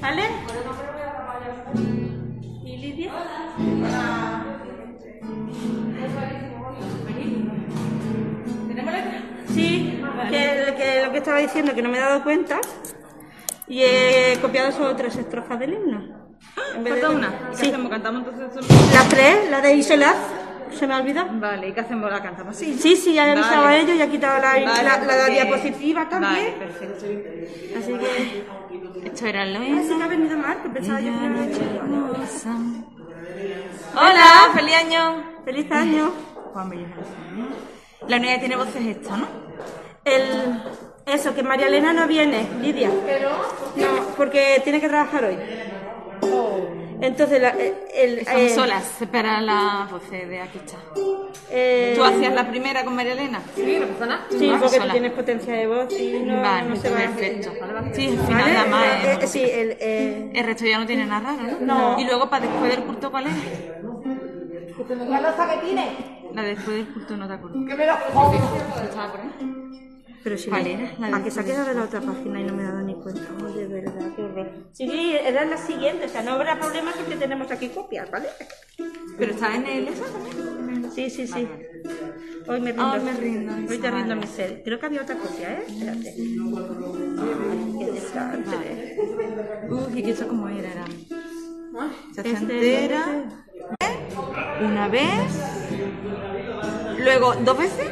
[0.00, 0.22] ¿Vale?
[2.64, 3.12] ¿Y Lidia?
[9.54, 10.00] Sí,
[10.30, 12.60] que, que lo que estaba diciendo, que no me he dado cuenta.
[13.66, 16.28] Y he copiado solo tres estrofas del himno.
[16.74, 17.50] En vez de- ¿Falta una?
[17.50, 17.68] ¿Qué Sí.
[17.68, 17.90] hacemos?
[17.90, 18.92] ¿Cantamos entonces?
[18.94, 20.16] Las tres, la de Isolaz,
[20.72, 21.28] se me ha olvidado.
[21.34, 22.10] Vale, ¿y qué hacemos?
[22.10, 22.74] ¿La cantamos así?
[22.78, 23.76] Sí, sí, ya he avisado Vale.
[23.76, 26.54] a ellos y he quitado la, Vale, la, la, la porque- diapositiva Vale, también.
[26.54, 27.06] perfecto.
[27.78, 28.60] Así que.
[29.06, 32.10] Esto era lo Así que ha venido mal, que pensaba yo que no.
[33.96, 35.22] Hola, feliz año.
[35.44, 36.12] Feliz año.
[36.52, 36.70] Juan.
[38.08, 39.26] La unidad que tiene voz es esta, ¿no?
[40.04, 40.62] El,
[41.06, 42.90] eso, que María Elena no viene, Lidia.
[43.06, 43.30] ¿Pero?
[43.76, 45.36] No, porque tiene que trabajar hoy.
[47.02, 50.76] Entonces, la, el, el- Estamos eh, solas para la voces de aquí está.
[51.50, 53.40] eh, ¿Tú hacías la primera con María Elena?
[53.54, 54.26] Sí, no pasa nada.
[54.30, 57.00] Sí, vas porque tú tienes potencia de voz y no, vale, no se va a
[57.02, 57.50] perfecto.
[57.94, 58.52] Sí, al final ¿Vale?
[58.54, 58.84] nada más.
[58.86, 59.18] Eh, ¿eh?
[59.22, 61.94] eh, sí, el, eh, El resto ya no tiene nada raro, ¿no?
[61.94, 62.00] No.
[62.00, 63.34] Y luego para después del culto, ¿cuál es?
[65.08, 66.20] La loza que tiene.
[66.34, 67.66] La de después del culto no te acuerdo.
[67.66, 69.89] Que me lo ¿Estaba por ahí?
[70.22, 70.64] Pero si ¿Cuál
[70.98, 71.08] no-?
[71.08, 72.82] La a que se ha quedado de la otra página y no me he dado
[72.82, 73.22] ni cuenta.
[73.42, 74.50] Oh, de verdad, qué horror.
[74.72, 78.28] Sí, era la siguiente, o sea, no habrá problema porque tenemos aquí copias, ¿vale?
[79.18, 80.90] Pero está en el esa también.
[80.92, 81.48] Sí, sí, sí.
[82.48, 82.92] Hoy me rindo.
[82.92, 84.16] Hoy me rindo, Hoy esa, te rindo vale.
[84.16, 84.62] mi ser.
[84.64, 85.64] Creo que había otra copia, ¿eh?
[85.68, 86.14] Espérate.
[87.78, 88.96] Qué desastre.
[89.68, 90.68] Uy, ¿y que eso cómo era?
[90.70, 90.84] Era.
[92.14, 93.24] Se Este- entera.
[94.62, 95.32] Una vez.
[96.98, 97.88] Luego, ¿dos veces?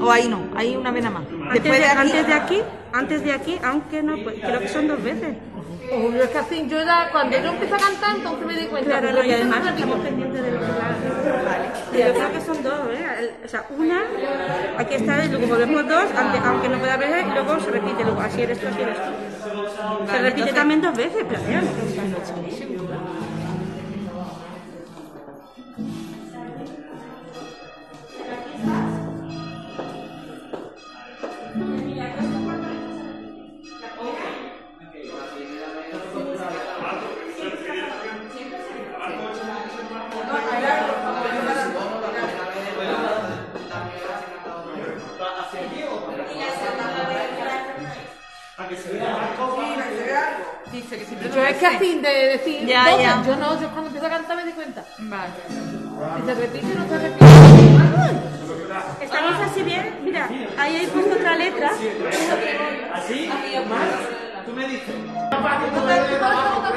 [0.00, 0.40] ¿O ahí no?
[0.56, 1.28] Ahí una vez nada más.
[1.50, 4.88] Antes de, aquí- antes de aquí, antes de aquí, aunque no, pues, creo que son
[4.88, 5.36] dos veces.
[5.92, 8.88] Obvio, es que así yo ya, cuando yo empecé a cantar, entonces me di cuenta.
[8.98, 10.96] Claro, no, y además estamos pendientes de lo que va.
[11.92, 13.30] Yo creo que son dos, ¿eh?
[13.44, 14.00] O sea, una,
[14.78, 18.04] aquí está, y luego volvemos dos, aunque, aunque no pueda ver, y luego se repite,
[18.04, 20.10] luego así eres tú, así eres tú.
[20.10, 21.40] Se repite también dos veces, pero
[51.34, 53.22] Yo es que así de decir, Ya, dos, ya.
[53.26, 54.84] yo no, yo cuando empiezo a cantar me di cuenta.
[54.98, 55.32] Vale.
[56.20, 57.24] Si se repite, no se repite.
[59.02, 60.28] Estamos así bien, mira,
[60.58, 61.70] ahí he puesto otra letra.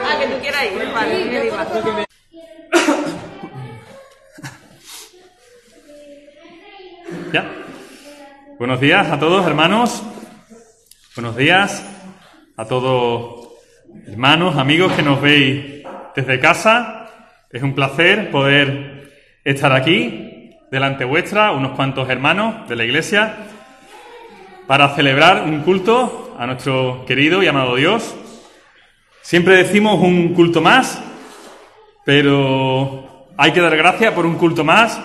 [0.06, 0.92] Ah, que tú quieras ir.
[0.94, 2.06] Vale, me.
[7.34, 7.52] Ya.
[8.60, 10.02] Buenos días a todos, hermanos.
[11.16, 11.84] Buenos días
[12.58, 13.45] a todos,
[14.08, 15.84] hermanos, amigos que nos veis
[16.16, 17.10] desde casa.
[17.52, 19.12] Es un placer poder
[19.44, 23.38] estar aquí, delante vuestra, unos cuantos hermanos de la iglesia,
[24.68, 28.16] para celebrar un culto a nuestro querido y amado Dios.
[29.22, 31.02] Siempre decimos un culto más,
[32.06, 35.00] pero hay que dar gracias por un culto más,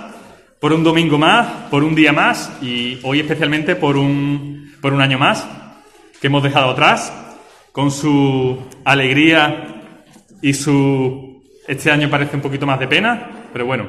[0.58, 5.00] por un domingo más, por un día más y hoy especialmente por un, por un
[5.00, 5.46] año más
[6.20, 7.12] que hemos dejado atrás,
[7.80, 9.80] con su alegría
[10.42, 11.42] y su...
[11.66, 13.86] Este año parece un poquito más de pena, pero bueno,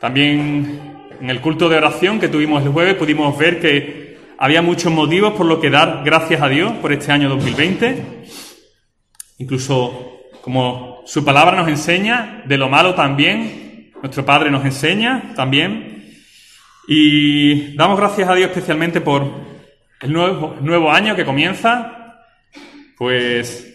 [0.00, 4.90] también en el culto de oración que tuvimos el jueves pudimos ver que había muchos
[4.90, 8.24] motivos por lo que dar gracias a Dios por este año 2020.
[9.36, 16.06] Incluso como su palabra nos enseña, de lo malo también, nuestro Padre nos enseña también.
[16.88, 19.30] Y damos gracias a Dios especialmente por
[20.00, 22.03] el nuevo, nuevo año que comienza,
[22.98, 23.74] pues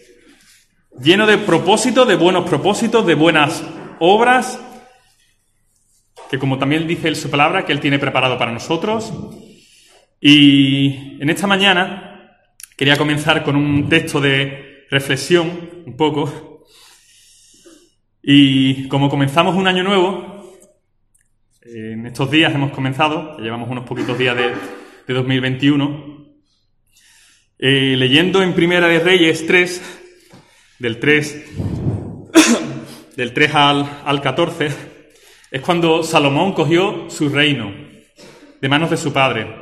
[0.98, 3.64] lleno de propósitos, de buenos propósitos, de buenas
[3.98, 4.58] obras,
[6.30, 9.12] que como también dice en su palabra, que Él tiene preparado para nosotros.
[10.20, 12.36] Y en esta mañana
[12.76, 16.66] quería comenzar con un texto de reflexión, un poco.
[18.22, 20.58] Y como comenzamos un año nuevo,
[21.62, 24.54] en estos días hemos comenzado, ya llevamos unos poquitos días de,
[25.06, 26.19] de 2021,
[27.62, 29.82] eh, leyendo en Primera de Reyes 3,
[30.78, 31.44] del 3,
[33.16, 34.70] del 3 al, al 14,
[35.50, 37.70] es cuando Salomón cogió su reino
[38.62, 39.54] de manos de su padre.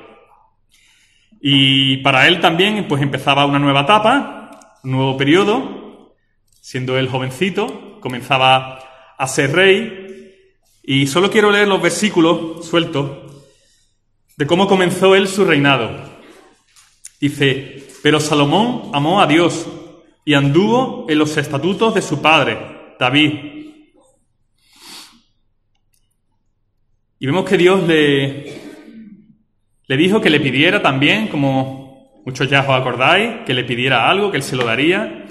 [1.40, 6.14] Y para él también pues empezaba una nueva etapa, un nuevo periodo,
[6.60, 8.78] siendo él jovencito, comenzaba
[9.18, 10.36] a ser rey.
[10.84, 13.10] Y solo quiero leer los versículos sueltos
[14.36, 16.16] de cómo comenzó él su reinado.
[17.20, 19.66] Dice, pero Salomón amó a Dios
[20.24, 22.58] y anduvo en los estatutos de su padre,
[22.98, 23.32] David.
[27.18, 28.60] Y vemos que Dios le,
[29.86, 34.30] le dijo que le pidiera también, como muchos ya os acordáis, que le pidiera algo,
[34.30, 35.24] que él se lo daría.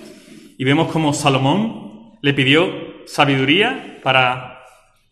[0.58, 4.64] Y vemos como Salomón le pidió sabiduría para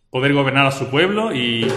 [0.09, 1.33] poder gobernar a su pueblo.
[1.33, 1.67] Y,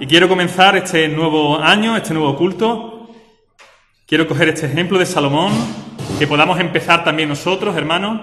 [0.00, 2.95] y quiero comenzar este nuevo año, este nuevo culto.
[4.08, 5.52] Quiero coger este ejemplo de Salomón,
[6.20, 8.20] que podamos empezar también nosotros, hermanos.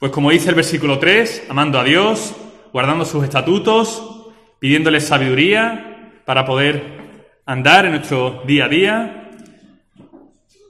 [0.00, 2.34] Pues como dice el versículo 3, amando a Dios,
[2.72, 9.30] guardando sus estatutos, pidiéndole sabiduría para poder andar en nuestro día a día,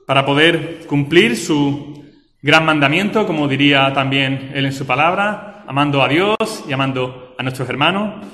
[0.06, 2.04] para poder cumplir su
[2.42, 6.36] gran mandamiento, como diría también él en su palabra, amando a Dios
[6.68, 8.26] y amando a nuestros hermanos.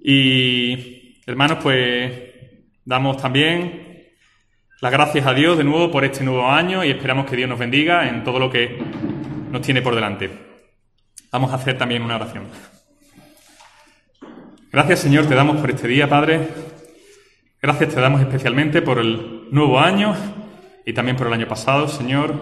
[0.00, 2.12] Y hermanos, pues
[2.84, 3.87] damos también
[4.80, 7.58] las gracias a Dios de nuevo por este nuevo año y esperamos que Dios nos
[7.58, 8.78] bendiga en todo lo que
[9.50, 10.30] nos tiene por delante.
[11.32, 12.44] Vamos a hacer también una oración.
[14.70, 16.48] Gracias Señor te damos por este día, Padre.
[17.60, 20.14] Gracias te damos especialmente por el nuevo año
[20.86, 22.34] y también por el año pasado, Señor,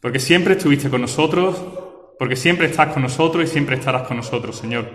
[0.00, 1.60] porque siempre estuviste con nosotros,
[2.20, 4.88] porque siempre estás con nosotros y siempre estarás con nosotros, Señor.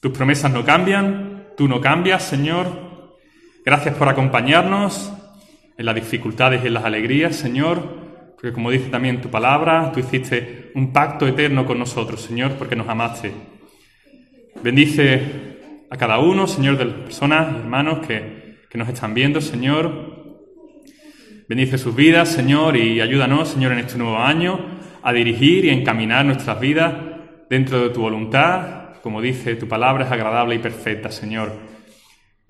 [0.00, 2.66] Tus promesas no cambian, tú no cambias, Señor.
[3.64, 5.12] Gracias por acompañarnos
[5.80, 7.82] en las dificultades y en las alegrías, Señor,
[8.34, 12.76] porque como dice también tu palabra, tú hiciste un pacto eterno con nosotros, Señor, porque
[12.76, 13.32] nos amaste.
[14.62, 15.22] Bendice
[15.88, 20.36] a cada uno, Señor, de las personas y hermanos que, que nos están viendo, Señor.
[21.48, 24.60] Bendice sus vidas, Señor, y ayúdanos, Señor, en este nuevo año
[25.02, 26.92] a dirigir y encaminar nuestras vidas
[27.48, 28.96] dentro de tu voluntad.
[29.02, 31.79] Como dice tu palabra, es agradable y perfecta, Señor.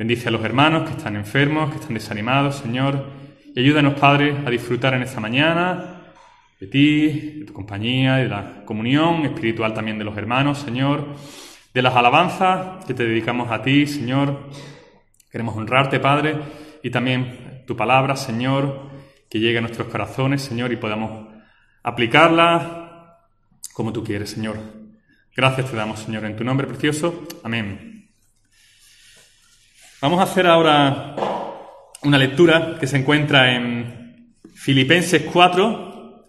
[0.01, 3.05] Bendice a los hermanos que están enfermos, que están desanimados, Señor.
[3.55, 6.15] Y ayúdanos, Padre, a disfrutar en esta mañana
[6.59, 7.09] de ti,
[7.41, 11.05] de tu compañía, de la comunión espiritual también de los hermanos, Señor
[11.75, 14.49] de las alabanzas que te dedicamos a ti, Señor.
[15.31, 16.35] Queremos honrarte, Padre,
[16.83, 18.89] y también tu palabra, Señor,
[19.29, 21.29] que llegue a nuestros corazones, Señor, y podamos
[21.83, 23.19] aplicarla
[23.75, 24.57] como tú quieres, Señor.
[25.37, 27.29] Gracias te damos, Señor, en tu nombre precioso.
[27.45, 27.90] Amén.
[30.03, 31.15] Vamos a hacer ahora
[32.05, 36.25] una lectura que se encuentra en Filipenses 4,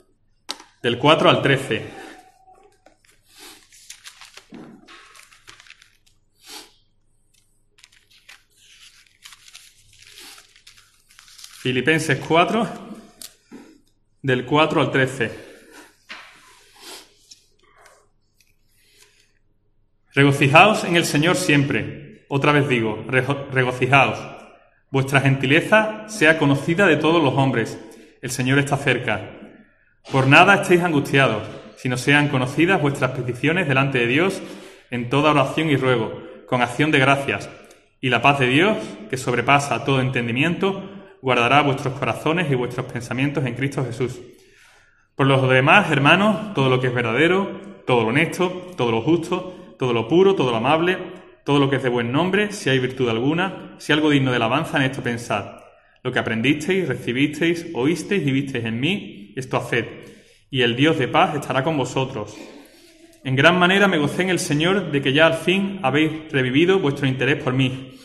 [0.81, 1.88] del 4 al 13.
[11.62, 12.68] Filipenses 4,
[14.21, 15.51] del 4 al 13.
[20.13, 22.00] Regocijaos en el Señor siempre.
[22.33, 23.04] Otra vez digo,
[23.51, 24.18] regocijaos.
[24.89, 27.78] Vuestra gentileza sea conocida de todos los hombres.
[28.22, 29.31] El Señor está cerca.
[30.13, 31.44] Por nada estéis angustiados,
[31.75, 34.42] sino sean conocidas vuestras peticiones delante de Dios
[34.92, 37.50] en toda oración y ruego, con acción de gracias.
[38.00, 38.78] Y la paz de Dios,
[39.10, 40.89] que sobrepasa todo entendimiento,
[41.22, 44.22] guardará vuestros corazones y vuestros pensamientos en Cristo Jesús.
[45.18, 49.75] Por los demás, hermanos, todo lo que es verdadero, todo lo honesto, todo lo justo,
[49.78, 52.79] todo lo puro, todo lo amable, todo lo que es de buen nombre, si hay
[52.79, 55.61] virtud alguna, si algo digno de alabanza, en esto pensad.
[56.03, 59.85] Lo que aprendisteis, recibisteis, oísteis y visteis en mí, esto haced,
[60.49, 62.35] y el Dios de paz estará con vosotros.
[63.23, 66.80] En gran manera me gocé en el Señor de que ya al fin habéis revivido
[66.80, 67.99] vuestro interés por mí.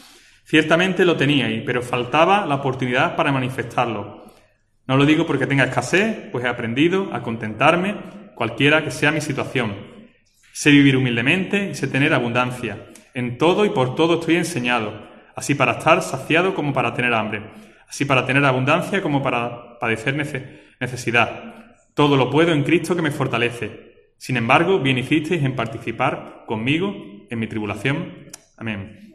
[0.45, 4.27] Ciertamente lo teníais, pero faltaba la oportunidad para manifestarlo.
[4.87, 7.97] No lo digo porque tenga escasez, pues he aprendido a contentarme
[8.35, 9.75] cualquiera que sea mi situación.
[10.53, 12.87] Sé vivir humildemente y sé tener abundancia.
[13.17, 14.93] En todo y por todo estoy enseñado,
[15.35, 17.45] así para estar saciado como para tener hambre,
[17.89, 20.15] así para tener abundancia como para padecer
[20.79, 21.65] necesidad.
[21.95, 24.11] Todo lo puedo en Cristo que me fortalece.
[24.19, 26.95] Sin embargo, bien hicisteis en participar conmigo
[27.31, 28.29] en mi tribulación.
[28.59, 29.15] Amén.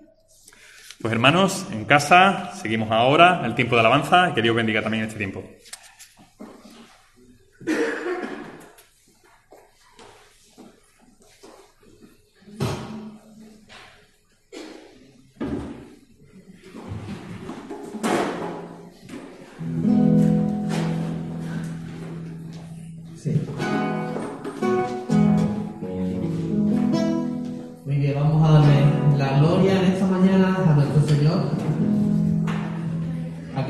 [0.99, 5.03] Pues hermanos, en casa seguimos ahora el tiempo de alabanza y que Dios bendiga también
[5.03, 5.43] este tiempo.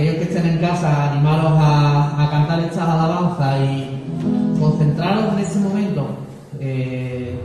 [0.02, 6.08] aquellos que estén en casa, animaros a, cantar estas alabanzas y concentraros en ese momento
[6.60, 7.40] eh,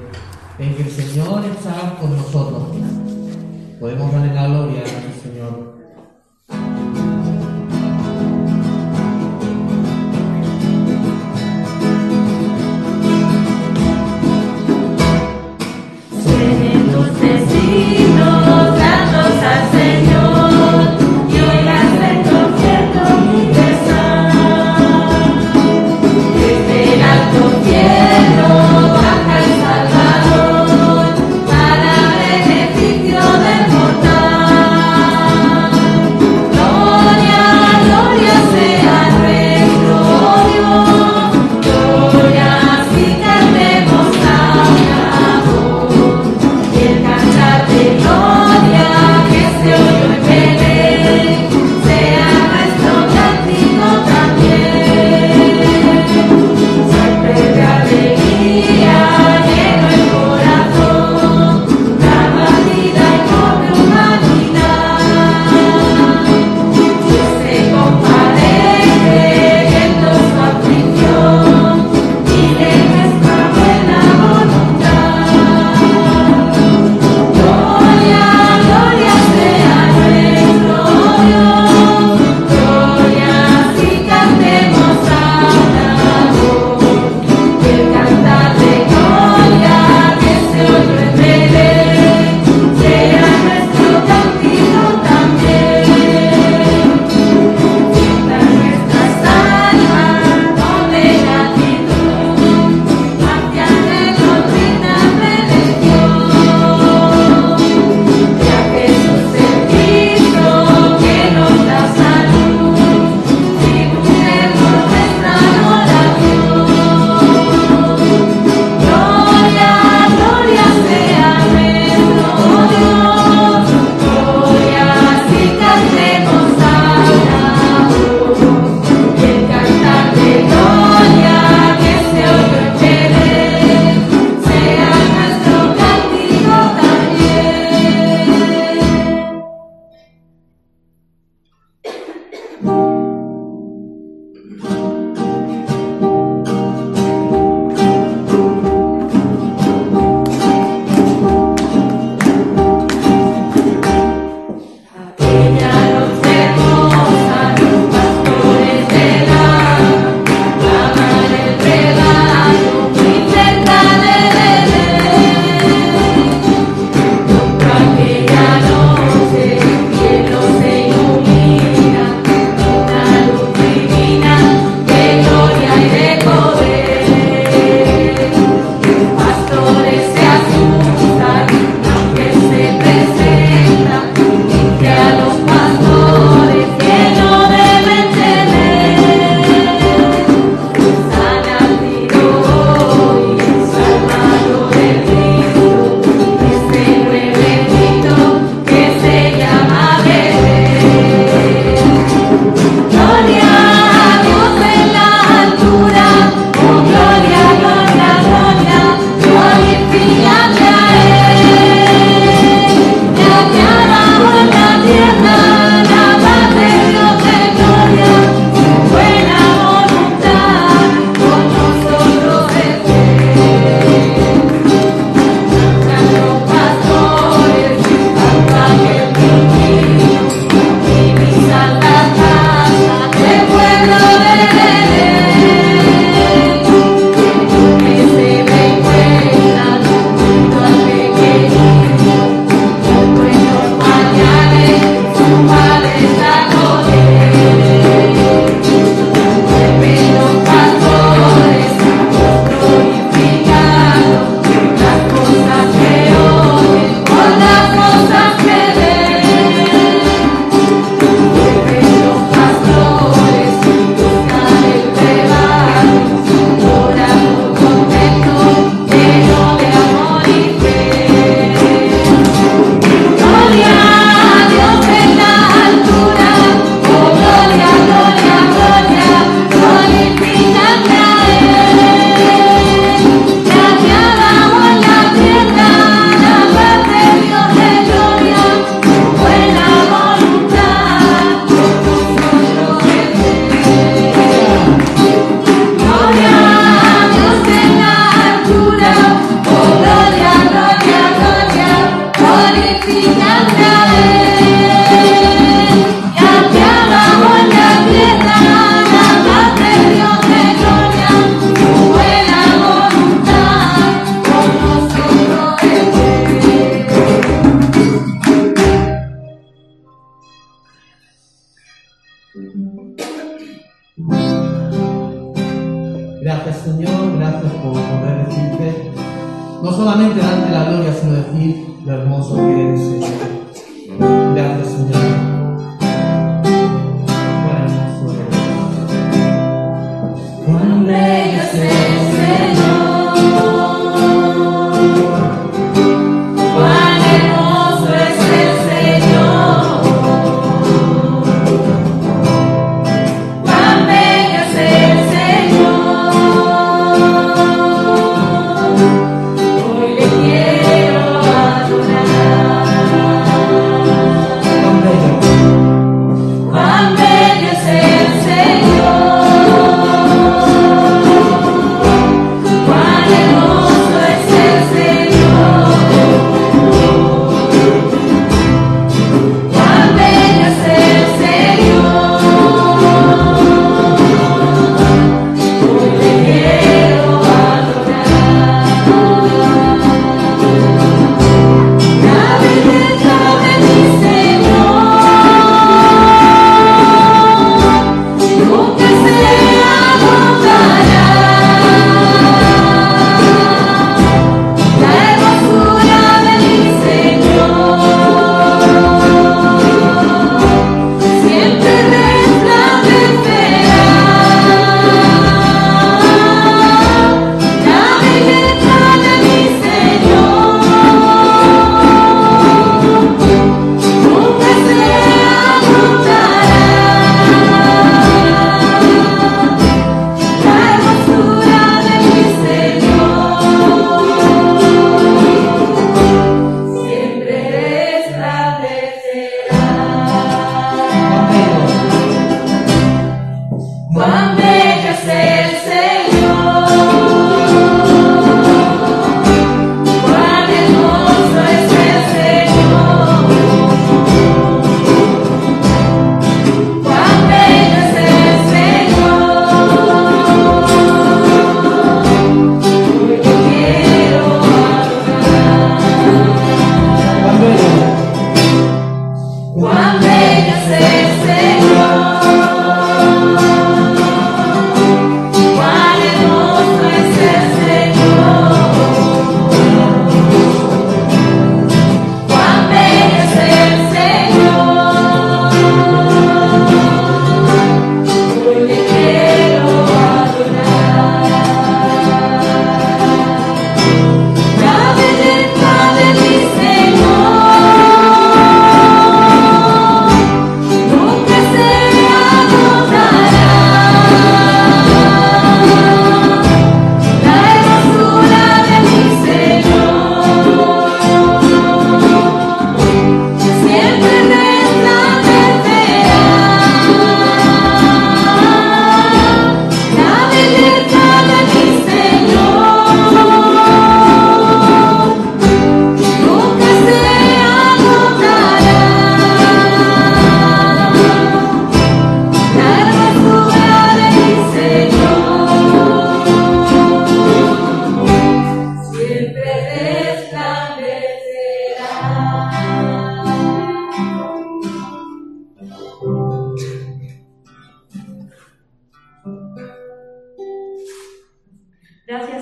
[0.58, 2.62] en que el Señor está con nosotros.
[3.78, 4.82] Podemos darle la gloria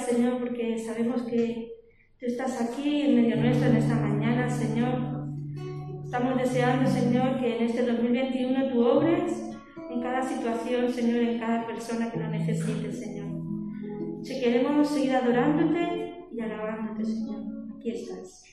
[0.05, 1.73] Señor, porque sabemos que
[2.21, 5.29] tú estás aquí en medio nuestro en esta mañana, Señor.
[6.05, 9.51] Estamos deseando, Señor, que en este 2021 tú obres
[9.91, 13.29] en cada situación, Señor, en cada persona que lo necesite, Señor.
[14.23, 17.43] Si queremos seguir adorándote y alabándote, Señor,
[17.79, 18.45] aquí estás.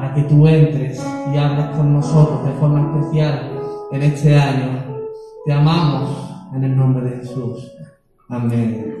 [0.00, 0.98] Para que tú entres
[1.30, 3.50] y hables con nosotros de forma especial
[3.92, 4.82] en este año.
[5.44, 7.70] Te amamos en el nombre de Jesús.
[8.26, 8.96] Amén.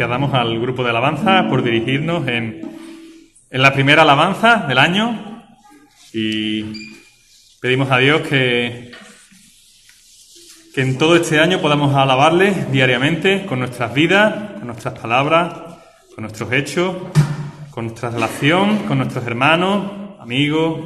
[0.00, 2.62] Gracias damos al grupo de alabanza por dirigirnos en,
[3.50, 5.44] en la primera alabanza del año
[6.14, 6.64] y
[7.60, 8.92] pedimos a Dios que,
[10.74, 15.52] que en todo este año podamos alabarle diariamente con nuestras vidas, con nuestras palabras,
[16.14, 16.96] con nuestros hechos,
[17.70, 20.80] con nuestra relación, con nuestros hermanos, amigos,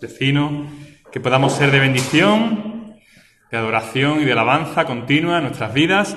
[0.00, 0.70] vecinos,
[1.10, 2.94] que podamos ser de bendición,
[3.50, 6.16] de adoración y de alabanza continua en nuestras vidas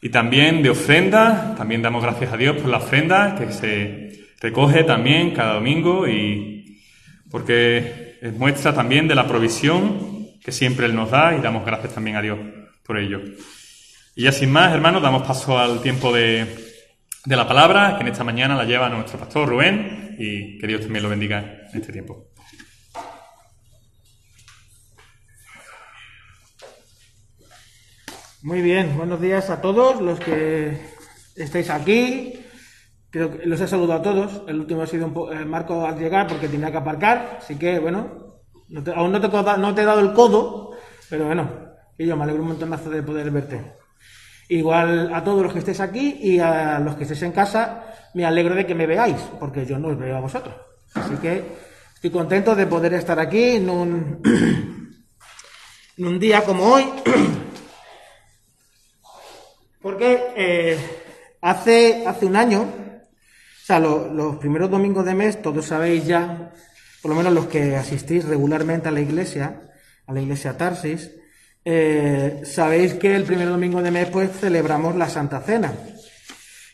[0.00, 1.54] y también de ofrenda.
[1.56, 6.80] También damos gracias a Dios por la ofrenda que se recoge también cada domingo y
[7.30, 11.94] porque es muestra también de la provisión que siempre Él nos da y damos gracias
[11.94, 12.38] también a Dios
[12.84, 13.20] por ello.
[14.14, 16.46] Y ya sin más, hermanos, damos paso al tiempo de,
[17.24, 20.82] de la palabra, que en esta mañana la lleva nuestro pastor Rubén y que Dios
[20.82, 22.28] también lo bendiga en este tiempo.
[28.46, 30.80] Muy bien, buenos días a todos los que
[31.34, 32.32] estáis aquí.
[33.10, 34.42] Creo que los he saludado a todos.
[34.46, 37.38] El último ha sido un po- eh, Marco al llegar porque tenía que aparcar.
[37.42, 38.38] Así que, bueno,
[38.94, 39.26] aún no te,
[39.58, 40.76] no te he dado el codo,
[41.10, 41.50] pero bueno,
[41.98, 43.74] y yo me alegro un montonazo de poder verte.
[44.48, 47.82] Igual a todos los que estéis aquí y a los que estéis en casa,
[48.14, 50.54] me alegro de que me veáis, porque yo no os veo a vosotros.
[50.94, 51.42] Así que
[51.96, 54.22] estoy contento de poder estar aquí en un,
[55.98, 56.84] en un día como hoy.
[59.86, 60.76] Porque eh,
[61.42, 66.50] hace, hace un año, o sea, lo- los primeros domingos de mes, todos sabéis ya,
[67.00, 69.60] por lo menos los que asistís regularmente a la iglesia,
[70.08, 71.12] a la iglesia Tarsis,
[71.64, 75.72] eh, sabéis que el primer domingo de mes pues celebramos la Santa Cena.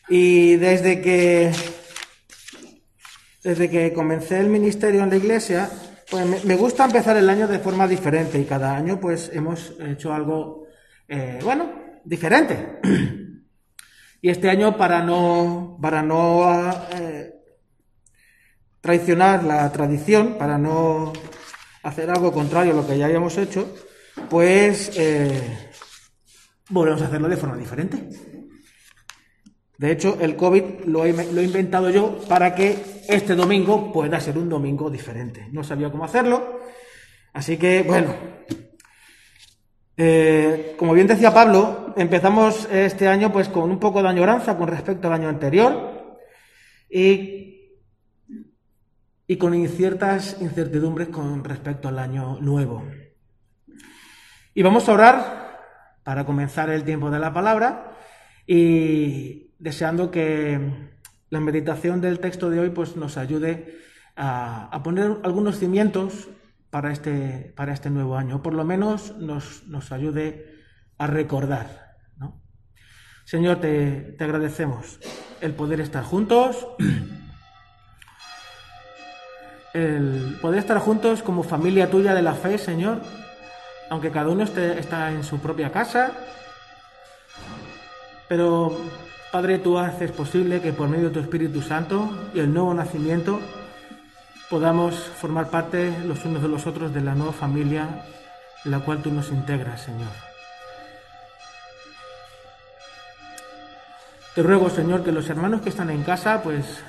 [0.09, 1.51] Y desde que
[3.43, 5.69] desde que comencé el ministerio en la iglesia,
[6.09, 9.73] pues me, me gusta empezar el año de forma diferente y cada año pues hemos
[9.87, 10.65] hecho algo,
[11.07, 12.79] eh, bueno, diferente.
[14.21, 17.33] y este año para no, para no eh,
[18.81, 21.13] traicionar la tradición, para no
[21.83, 23.75] hacer algo contrario a lo que ya habíamos hecho,
[24.29, 25.69] pues eh,
[26.69, 28.09] volvemos a hacerlo de forma diferente.
[29.77, 34.19] De hecho, el COVID lo he, lo he inventado yo para que este domingo pueda
[34.19, 35.47] ser un domingo diferente.
[35.51, 36.61] No sabía cómo hacerlo,
[37.33, 38.15] así que bueno.
[39.95, 44.67] Eh, como bien decía Pablo, empezamos este año pues con un poco de añoranza con
[44.67, 46.17] respecto al año anterior
[46.89, 47.79] y,
[49.27, 52.83] y con ciertas incertidumbres con respecto al año nuevo.
[54.55, 55.43] Y vamos a orar
[56.03, 57.95] para comenzar el tiempo de la palabra
[58.47, 60.59] y deseando que
[61.29, 63.77] la meditación del texto de hoy pues, nos ayude
[64.15, 66.29] a, a poner algunos cimientos
[66.73, 70.57] para este, para este nuevo año, o por lo menos nos, nos ayude
[70.97, 71.97] a recordar.
[72.17, 72.41] ¿no?
[73.25, 74.99] Señor, te, te agradecemos
[75.39, 76.67] el poder estar juntos,
[79.75, 83.01] el poder estar juntos como familia tuya de la fe, Señor,
[83.91, 86.11] aunque cada uno esté, está en su propia casa,
[88.27, 88.75] pero
[89.31, 93.39] Padre, tú haces posible que por medio de tu Espíritu Santo y el nuevo nacimiento
[94.53, 98.05] podamos formar parte los unos de los otros de la nueva familia
[98.63, 100.11] en la cual tú nos integras, Señor.
[104.35, 106.83] Te ruego, Señor, que los hermanos que están en casa, pues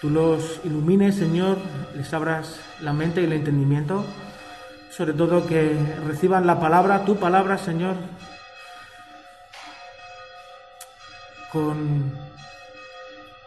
[0.00, 1.58] tú los ilumines, Señor,
[1.94, 4.02] les abras la mente y el entendimiento,
[4.88, 5.76] sobre todo que
[6.06, 7.96] reciban la palabra, tu palabra, Señor,
[11.52, 12.31] con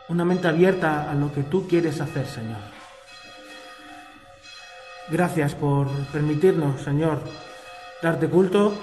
[0.10, 2.60] una mente abierta a lo que tú quieres hacer, Señor.
[5.10, 7.22] Gracias por permitirnos, Señor,
[8.02, 8.76] darte culto.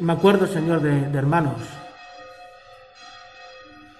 [0.00, 1.56] Me acuerdo, Señor, de, de, hermanos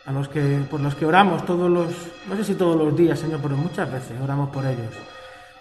[0.07, 1.89] a los que, por los que oramos todos los,
[2.29, 4.95] no sé si todos los días, Señor, pero muchas veces oramos por ellos.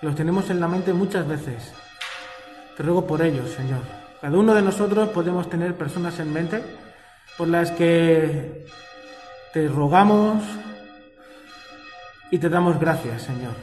[0.01, 1.73] Los tenemos en la mente muchas veces.
[2.75, 3.81] Te ruego por ellos, Señor.
[4.21, 6.63] Cada uno de nosotros podemos tener personas en mente
[7.37, 8.65] por las que
[9.57, 10.43] te rogamos
[12.29, 13.55] y te damos gracias, Señor.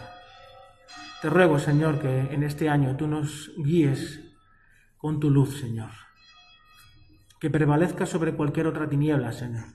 [1.22, 4.20] Te ruego, Señor, que en este año tú nos guíes
[4.96, 5.90] con tu luz, Señor.
[7.38, 9.66] Que prevalezca sobre cualquier otra tiniebla, Señor.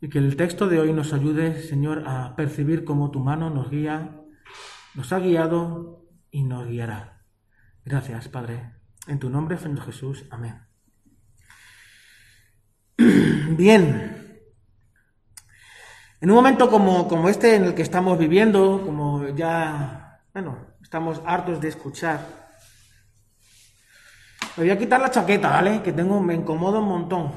[0.00, 3.70] Y que el texto de hoy nos ayude, Señor, a percibir cómo tu mano nos
[3.70, 4.20] guía,
[4.96, 7.22] nos ha guiado y nos guiará.
[7.84, 8.72] Gracias, Padre.
[9.06, 10.24] En tu nombre, Señor Jesús.
[10.28, 10.56] Amén.
[13.56, 14.15] Bien.
[16.20, 21.20] En un momento como, como, este en el que estamos viviendo, como ya, bueno, estamos
[21.26, 22.20] hartos de escuchar,
[24.56, 25.82] me voy a quitar la chaqueta, ¿vale?
[25.82, 27.32] Que tengo, me incomoda un montón.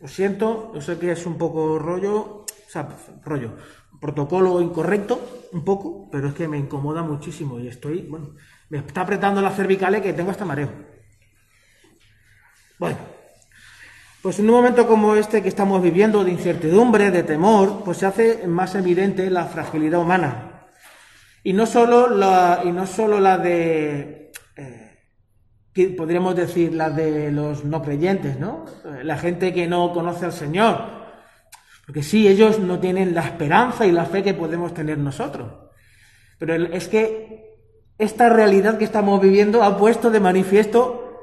[0.00, 2.88] Lo siento, yo sé que es un poco rollo, o sea,
[3.22, 3.56] rollo,
[4.00, 8.30] protocolo incorrecto, un poco, pero es que me incomoda muchísimo y estoy, bueno,
[8.70, 10.70] me está apretando las cervicales que tengo hasta mareo.
[12.78, 12.96] Bueno,
[14.22, 18.06] pues en un momento como este que estamos viviendo de incertidumbre, de temor, pues se
[18.06, 20.68] hace más evidente la fragilidad humana.
[21.42, 27.64] Y no solo la, y no solo la de, eh, podríamos decir, la de los
[27.64, 28.64] no creyentes, ¿no?
[29.02, 31.02] La gente que no conoce al Señor.
[31.84, 35.52] Porque sí, ellos no tienen la esperanza y la fe que podemos tener nosotros.
[36.38, 37.58] Pero es que
[37.98, 41.18] esta realidad que estamos viviendo ha puesto de manifiesto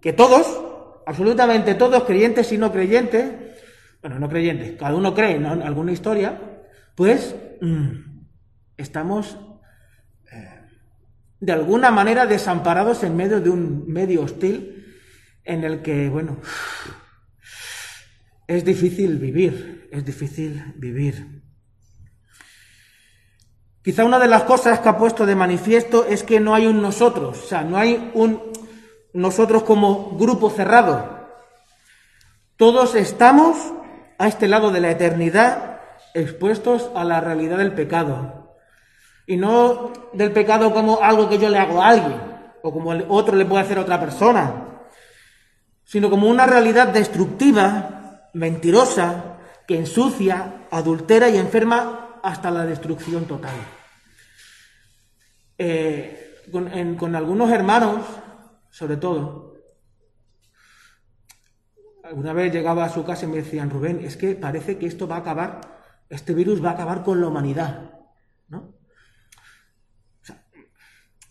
[0.00, 0.69] que todos,
[1.10, 3.34] absolutamente todos, creyentes y no creyentes,
[4.00, 6.40] bueno, no creyentes, cada uno cree en alguna historia,
[6.94, 7.88] pues mmm,
[8.76, 9.36] estamos
[10.30, 10.60] eh,
[11.40, 14.86] de alguna manera desamparados en medio de un medio hostil
[15.42, 16.38] en el que, bueno,
[18.46, 21.42] es difícil vivir, es difícil vivir.
[23.82, 26.80] Quizá una de las cosas que ha puesto de manifiesto es que no hay un
[26.80, 28.59] nosotros, o sea, no hay un
[29.12, 31.18] nosotros como grupo cerrado.
[32.56, 33.56] Todos estamos
[34.18, 35.80] a este lado de la eternidad
[36.14, 38.56] expuestos a la realidad del pecado.
[39.26, 42.30] Y no del pecado como algo que yo le hago a alguien
[42.62, 44.80] o como otro le puede hacer a otra persona,
[45.84, 53.54] sino como una realidad destructiva, mentirosa, que ensucia, adultera y enferma hasta la destrucción total.
[55.56, 58.00] Eh, con, algunos hermanos
[58.70, 59.54] sobre todo.
[62.02, 65.06] Alguna vez llegaba a su casa y me decían, Rubén, es que parece que esto
[65.06, 65.60] va a acabar,
[66.08, 68.00] este virus va a acabar con la humanidad,
[68.48, 68.74] ¿no?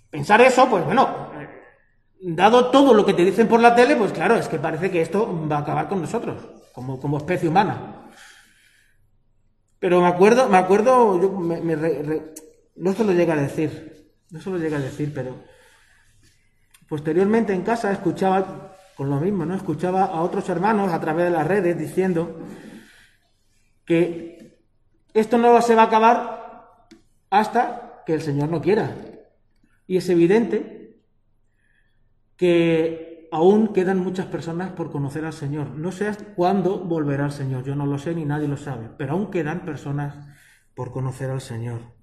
[0.10, 1.32] Pensar eso, pues bueno,
[2.22, 5.02] dado todo lo que te dicen por la tele, pues claro, es que parece que
[5.02, 8.10] esto va a acabar con nosotros, como, como especie humana.
[9.80, 12.34] Pero me acuerdo, me acuerdo, yo me, re,
[12.76, 15.38] no se lo llega a decir, no se lo llega a decir, pero
[16.90, 19.56] Posteriormente en casa escuchaba, con lo mismo, ¿no?
[19.56, 22.40] Escuchaba a otros hermanos a través de las redes diciendo
[23.86, 24.60] que
[25.14, 26.88] esto no se va a acabar
[27.30, 28.96] hasta que el Señor no quiera.
[29.86, 31.04] Y es evidente
[32.36, 35.72] que aún quedan muchas personas por conocer al Señor.
[35.72, 39.14] No sé cuándo volverá el Señor, yo no lo sé ni nadie lo sabe, pero
[39.14, 40.16] aún quedan personas
[40.74, 41.99] por conocer al Señor.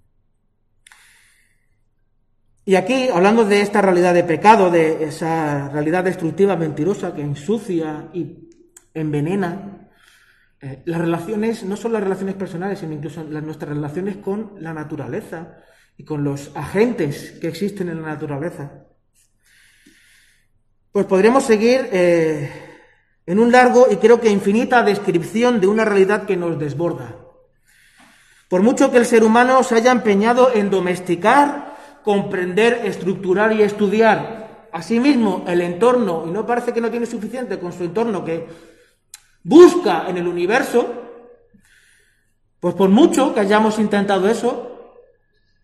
[2.68, 8.09] Y aquí, hablando de esta realidad de pecado, de esa realidad destructiva, mentirosa, que ensucia
[8.12, 8.50] y
[8.92, 9.88] envenena,
[10.61, 15.59] eh, las relaciones, no son las relaciones personales, sino incluso nuestras relaciones con la naturaleza
[15.96, 18.87] y con los agentes que existen en la naturaleza.
[20.90, 22.50] Pues podríamos seguir eh,
[23.26, 27.14] en un largo y creo que infinita descripción de una realidad que nos desborda.
[28.48, 31.65] Por mucho que el ser humano se haya empeñado en domesticar,
[32.07, 37.05] comprender, estructurar y estudiar a sí mismo el entorno, y no parece que no tiene
[37.05, 38.47] suficiente con su entorno que
[39.42, 41.03] busca en el universo,
[42.61, 44.95] pues por mucho que hayamos intentado eso,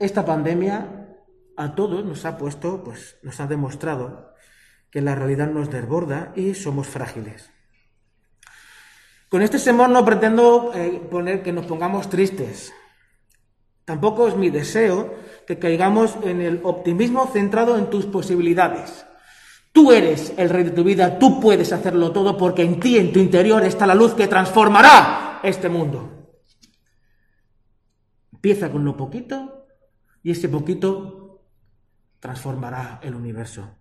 [0.01, 1.15] esta pandemia
[1.57, 4.35] a todos nos ha puesto, pues nos ha demostrado
[4.91, 7.51] que la realidad nos desborda y somos frágiles.
[9.29, 12.73] Con este sermón no pretendo eh, poner que nos pongamos tristes.
[13.85, 15.15] Tampoco es mi deseo
[15.47, 19.05] que caigamos en el optimismo centrado en tus posibilidades.
[19.73, 23.13] Tú eres el rey de tu vida, tú puedes hacerlo todo porque en ti, en
[23.13, 26.37] tu interior, está la luz que transformará este mundo.
[28.33, 29.67] Empieza con lo poquito
[30.23, 31.43] y ese poquito
[32.21, 33.79] transformará el universo.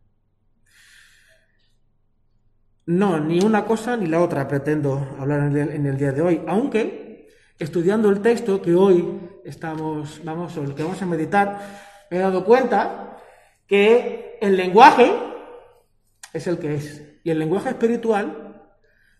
[2.85, 7.29] No, ni una cosa ni la otra pretendo hablar en el, día de hoy, aunque
[7.59, 11.59] estudiando el texto que hoy estamos, vamos, o el que vamos a meditar,
[12.09, 13.17] me he dado cuenta
[13.67, 15.11] que el lenguaje
[16.33, 17.03] es el que es.
[17.23, 18.69] Y el lenguaje espiritual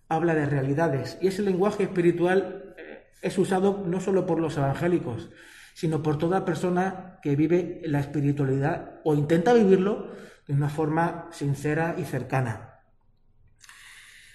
[0.10, 1.18] habla de realidades.
[1.22, 5.30] Y ese lenguaje espiritual eh, es usado no solo por los evangélicos,
[5.74, 10.12] sino por toda persona que vive la espiritualidad o intenta vivirlo
[10.48, 12.80] de una forma sincera y cercana.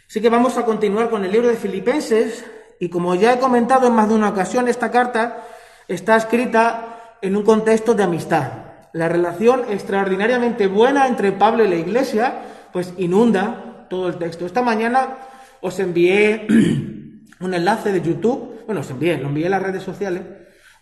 [0.09, 2.45] Así que vamos a continuar con el libro de Filipenses
[2.79, 5.45] y como ya he comentado en más de una ocasión, esta carta
[5.89, 8.53] está escrita en un contexto de amistad.
[8.93, 14.47] La relación extraordinariamente buena entre Pablo y la iglesia pues inunda todo el texto.
[14.47, 15.17] Esta mañana
[15.61, 16.47] os envié
[17.41, 20.23] un enlace de YouTube, bueno, os envié, lo envié en las redes sociales,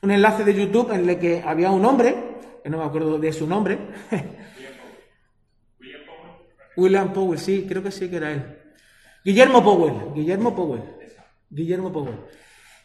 [0.02, 2.14] un enlace de YouTube en el que había un hombre,
[2.62, 3.78] que no me acuerdo de su nombre,
[6.76, 8.58] William Powell, sí, creo que sí que era él.
[9.24, 10.82] Guillermo Powell, Guillermo Powell,
[11.48, 12.18] Guillermo Powell.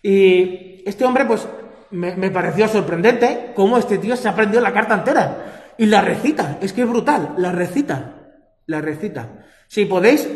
[0.02, 1.48] Y este hombre, pues,
[1.92, 6.58] me, pareció sorprendente cómo este tío se aprendió la carta entera y la recita.
[6.62, 8.32] Es que es brutal, la recita,
[8.66, 9.46] la recita.
[9.68, 10.28] Si podéis,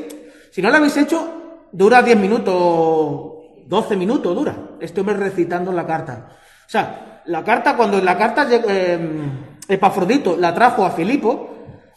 [0.52, 4.56] si no lo habéis hecho, dura 10 minutos, 12 minutos dura.
[4.80, 6.30] Este hombre recitando la carta.
[6.66, 9.00] O sea, la carta, cuando la carta eh,
[9.68, 11.50] Epafrodito la trajo a Filipo,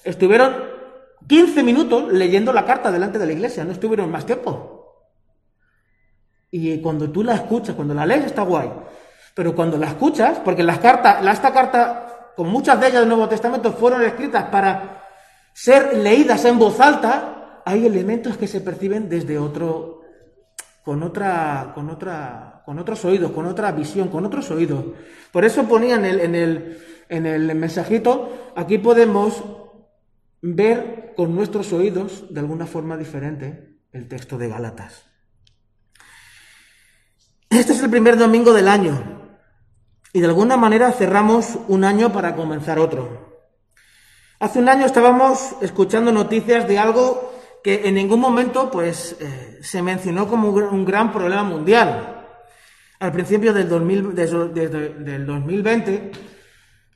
[0.05, 0.55] estuvieron
[1.27, 4.77] 15 minutos leyendo la carta delante de la iglesia, no estuvieron más tiempo.
[6.51, 8.71] Y cuando tú la escuchas, cuando la lees está guay,
[9.37, 13.29] pero cuando la escuchas, porque las cartas, esta carta, con muchas de ellas del Nuevo
[13.29, 15.05] Testamento, fueron escritas para
[15.53, 20.01] ser leídas en voz alta, hay elementos que se perciben desde otro,
[20.83, 24.83] con otra, con otra, con otros oídos, con otra visión, con otros oídos.
[25.31, 26.79] Por eso ponía en el, en el,
[27.11, 29.45] en el mensajito, aquí podemos
[30.41, 35.05] ver con nuestros oídos de alguna forma diferente el texto de Gálatas.
[37.51, 39.16] Este es el primer domingo del año
[40.17, 43.45] y de alguna manera cerramos un año para comenzar otro.
[44.41, 49.83] Hace un año estábamos escuchando noticias de algo que en ningún momento pues, eh, se
[49.83, 52.25] mencionó como un gran problema mundial.
[52.99, 56.13] Al principio del, 2000, del 2020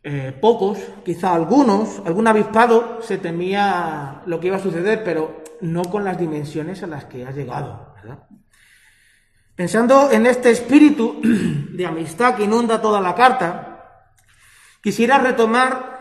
[0.02, 5.82] eh, pocos, quizá algunos, algún avispado se temía lo que iba a suceder, pero no
[5.82, 7.94] con las dimensiones a las que ha llegado.
[9.61, 14.06] Pensando en este espíritu de amistad que inunda toda la carta,
[14.82, 16.00] quisiera retomar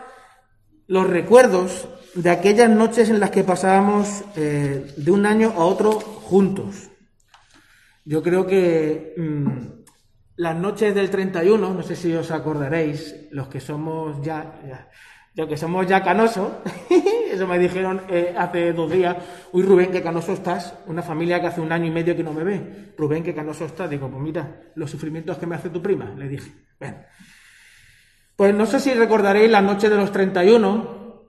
[0.86, 5.92] los recuerdos de aquellas noches en las que pasábamos eh, de un año a otro
[5.92, 6.88] juntos.
[8.06, 9.82] Yo creo que mm,
[10.36, 14.88] las noches del 31, no sé si os acordaréis, los que somos ya, ya
[15.34, 16.52] que somos ya canosos,
[17.32, 19.16] eso me dijeron eh, hace dos días,
[19.52, 22.32] uy Rubén, qué canoso estás, una familia que hace un año y medio que no
[22.32, 25.80] me ve, Rubén, qué canoso estás, digo, pues mira, los sufrimientos que me hace tu
[25.80, 26.98] prima, le dije, bueno.
[28.36, 31.28] Pues no sé si recordaréis la noche de los 31,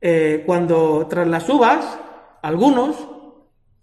[0.00, 1.98] eh, cuando tras las uvas,
[2.42, 3.08] algunos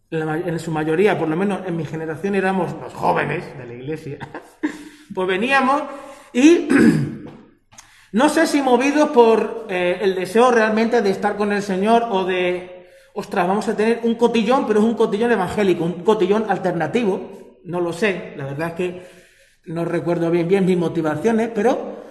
[0.09, 4.19] en su mayoría, por lo menos en mi generación, éramos los jóvenes de la iglesia,
[5.13, 5.83] pues veníamos
[6.33, 6.67] y
[8.13, 12.25] no sé si movidos por eh, el deseo realmente de estar con el Señor o
[12.25, 17.59] de, ostras, vamos a tener un cotillón, pero es un cotillón evangélico, un cotillón alternativo,
[17.63, 19.07] no lo sé, la verdad es que
[19.65, 22.01] no recuerdo bien bien mis motivaciones, pero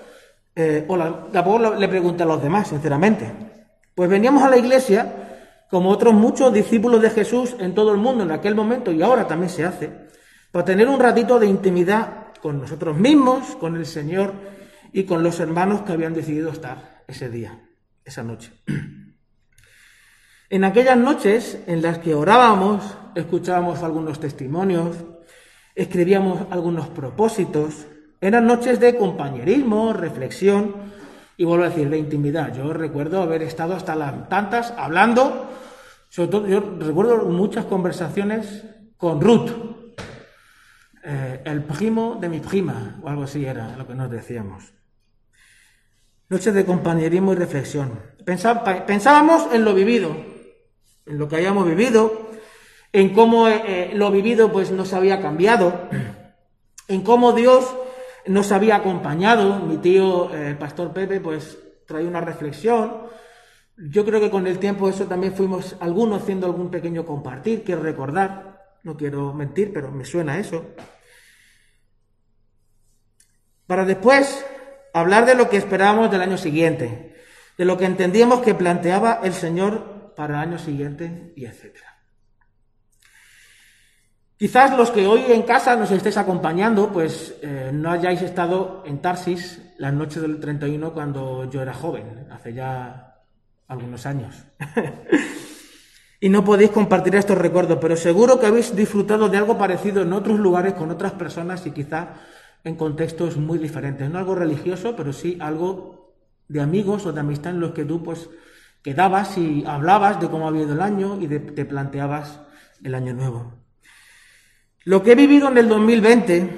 [0.55, 3.31] eh, la- tampoco le pregunté a los demás, sinceramente.
[3.95, 8.25] Pues veníamos a la iglesia, como otros muchos discípulos de Jesús en todo el mundo
[8.25, 9.91] en aquel momento y ahora también se hace,
[10.51, 14.33] para tener un ratito de intimidad con nosotros mismos, con el Señor
[14.93, 17.61] y con los hermanos que habían decidido estar ese día,
[18.05, 18.53] esa noche.
[20.51, 24.97] En aquellas noches en las que orábamos, escuchábamos algunos testimonios,
[25.77, 27.87] escribíamos algunos propósitos,
[28.21, 30.75] eran noches de compañerismo, reflexión
[31.37, 32.53] y vuelvo a decir, de intimidad.
[32.53, 35.49] Yo recuerdo haber estado hasta las tantas hablando,
[36.09, 38.65] sobre todo yo recuerdo muchas conversaciones
[38.97, 39.51] con Ruth,
[41.05, 44.75] eh, el primo de mi prima, o algo así era lo que nos decíamos.
[46.31, 48.01] Noches de compañerismo y reflexión.
[48.25, 50.15] Pensábamos en lo vivido,
[51.05, 52.31] en lo que habíamos vivido,
[52.93, 55.89] en cómo eh, eh, lo vivido pues nos había cambiado,
[56.87, 57.75] en cómo Dios
[58.27, 59.59] nos había acompañado.
[59.59, 63.09] Mi tío, eh, el pastor Pepe, pues traía una reflexión.
[63.77, 67.83] Yo creo que con el tiempo eso también fuimos algunos haciendo algún pequeño compartir, quiero
[67.83, 70.65] recordar, no quiero mentir, pero me suena eso.
[73.67, 74.45] Para después
[74.93, 77.15] hablar de lo que esperábamos del año siguiente,
[77.57, 81.91] de lo que entendíamos que planteaba el Señor para el año siguiente y etcétera.
[84.41, 89.03] Quizás los que hoy en casa nos estéis acompañando, pues eh, no hayáis estado en
[89.03, 93.19] Tarsis las noches del 31 cuando yo era joven, hace ya
[93.69, 94.35] algunos años.
[96.21, 100.13] y no podéis compartir estos recuerdos, pero seguro que habéis disfrutado de algo parecido en
[100.15, 102.15] otros lugares con otras personas y quizá
[102.65, 104.09] en contextos muy diferentes.
[104.11, 106.15] No algo religioso, pero sí algo
[106.49, 108.29] de amigos o de amistad en los que tú pues
[108.83, 112.41] quedabas y hablabas de cómo había ido el año y de- te planteabas
[112.83, 113.55] el año nuevo.
[114.85, 116.51] Lo que he vivido en el 2020,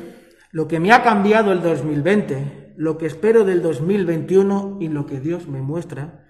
[0.52, 5.20] lo que me ha cambiado el 2020, lo que espero del 2021 y lo que
[5.20, 6.26] Dios me muestra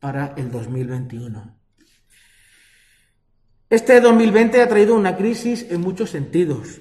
[0.00, 1.56] para el 2021.
[3.70, 6.80] Este 2020 ha traído una crisis en muchos sentidos.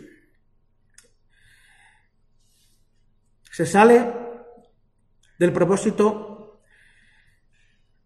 [3.54, 4.12] Se sale
[5.38, 6.60] del propósito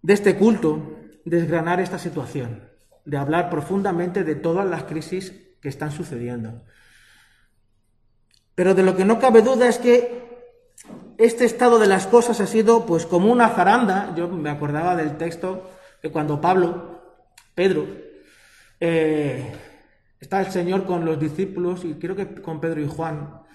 [0.01, 2.69] de este culto desgranar esta situación,
[3.05, 5.31] de hablar profundamente de todas las crisis
[5.61, 6.65] que están sucediendo.
[8.55, 10.27] Pero de lo que no cabe duda es que
[11.17, 14.13] este estado de las cosas ha sido pues como una zaranda.
[14.17, 15.71] Yo me acordaba del texto
[16.03, 17.23] de cuando Pablo,
[17.55, 17.87] Pedro,
[18.81, 19.55] eh,
[20.19, 23.47] está el Señor con los discípulos y creo que con Pedro y Juan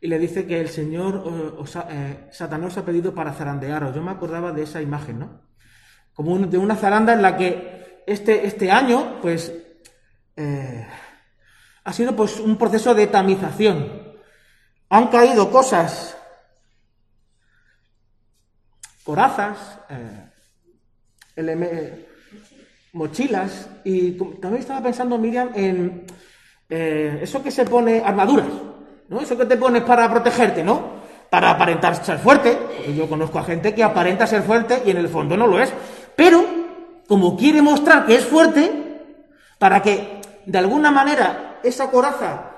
[0.00, 3.94] y le dice que el Señor, eh, eh, Satanás ha pedido para zarandearos.
[3.94, 5.40] Yo me acordaba de esa imagen, ¿no?
[6.12, 9.52] Como un- de una zaranda en la que este, este año, pues,
[10.36, 10.86] eh,
[11.84, 14.16] ha sido pues un proceso de tamización.
[14.88, 16.16] Han caído cosas,
[19.04, 20.24] corazas, eh,
[22.92, 26.06] mochilas, y también estaba pensando, Miriam, en
[26.68, 28.48] eso que se pone armaduras,
[29.08, 29.20] ¿no?
[29.20, 30.98] Eso que te pones para protegerte, ¿no?
[31.30, 32.52] Para aparentar ser fuerte.
[32.56, 35.60] porque Yo conozco a gente que aparenta ser fuerte y en el fondo no lo
[35.60, 35.72] es.
[36.16, 36.44] Pero,
[37.06, 38.70] como quiere mostrar que es fuerte,
[39.58, 42.50] para que de alguna manera esa coraza,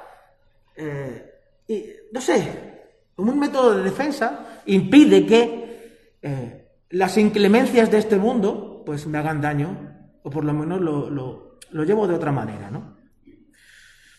[0.76, 1.32] eh,
[1.68, 2.80] y, no sé,
[3.16, 9.18] como un método de defensa, impide que eh, las inclemencias de este mundo pues me
[9.18, 9.76] hagan daño,
[10.22, 12.96] o por lo menos lo, lo- lo llevo de otra manera, ¿no?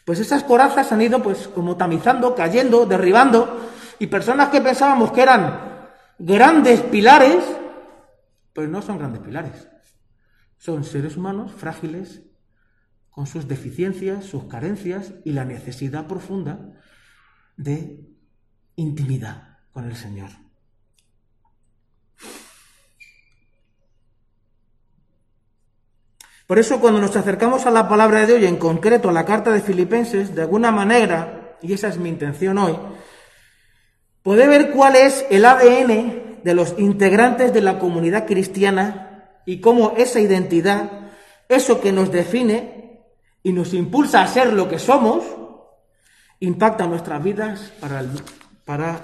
[0.05, 5.21] Pues esas corazas han ido pues como tamizando, cayendo, derribando, y personas que pensábamos que
[5.21, 7.43] eran grandes pilares,
[8.53, 9.69] pues no son grandes pilares.
[10.57, 12.23] Son seres humanos frágiles,
[13.11, 16.79] con sus deficiencias, sus carencias y la necesidad profunda
[17.57, 18.07] de
[18.75, 20.31] intimidad con el Señor.
[26.51, 29.53] Por eso cuando nos acercamos a la palabra de hoy, en concreto a la carta
[29.53, 32.77] de Filipenses, de alguna manera, y esa es mi intención hoy,
[34.21, 39.93] poder ver cuál es el ADN de los integrantes de la comunidad cristiana y cómo
[39.95, 41.11] esa identidad,
[41.47, 42.99] eso que nos define
[43.43, 45.23] y nos impulsa a ser lo que somos,
[46.41, 48.09] impacta nuestras vidas para el,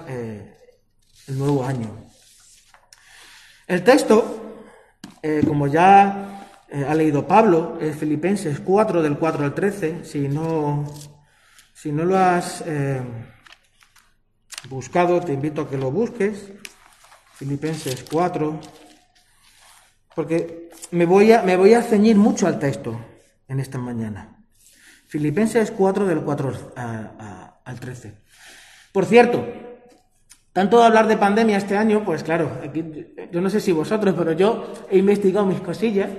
[0.06, 0.54] eh,
[1.28, 2.10] nuevo año.
[3.66, 4.66] El texto,
[5.22, 6.37] eh, como ya
[6.70, 10.84] eh, ha leído Pablo, eh, Filipenses 4 del 4 al 13, si no,
[11.74, 13.00] si no lo has eh,
[14.68, 16.50] buscado, te invito a que lo busques,
[17.34, 18.60] Filipenses 4,
[20.14, 22.98] porque me voy a, me voy a ceñir mucho al texto
[23.46, 24.36] en esta mañana.
[25.06, 26.82] Filipenses 4 del 4 a-
[27.18, 28.14] a- al 13.
[28.92, 29.46] Por cierto,
[30.52, 34.14] tanto de hablar de pandemia este año, pues claro, aquí- yo no sé si vosotros,
[34.18, 36.10] pero yo he investigado mis cosillas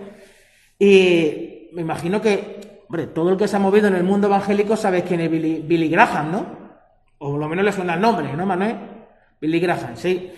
[0.79, 4.77] y me imagino que, hombre, todo el que se ha movido en el mundo evangélico
[4.77, 6.45] sabe quién es Billy, Billy Graham, ¿no?
[7.19, 8.77] O lo menos le suena el nombre, ¿no, Manuel?
[9.41, 10.31] Billy Graham, sí.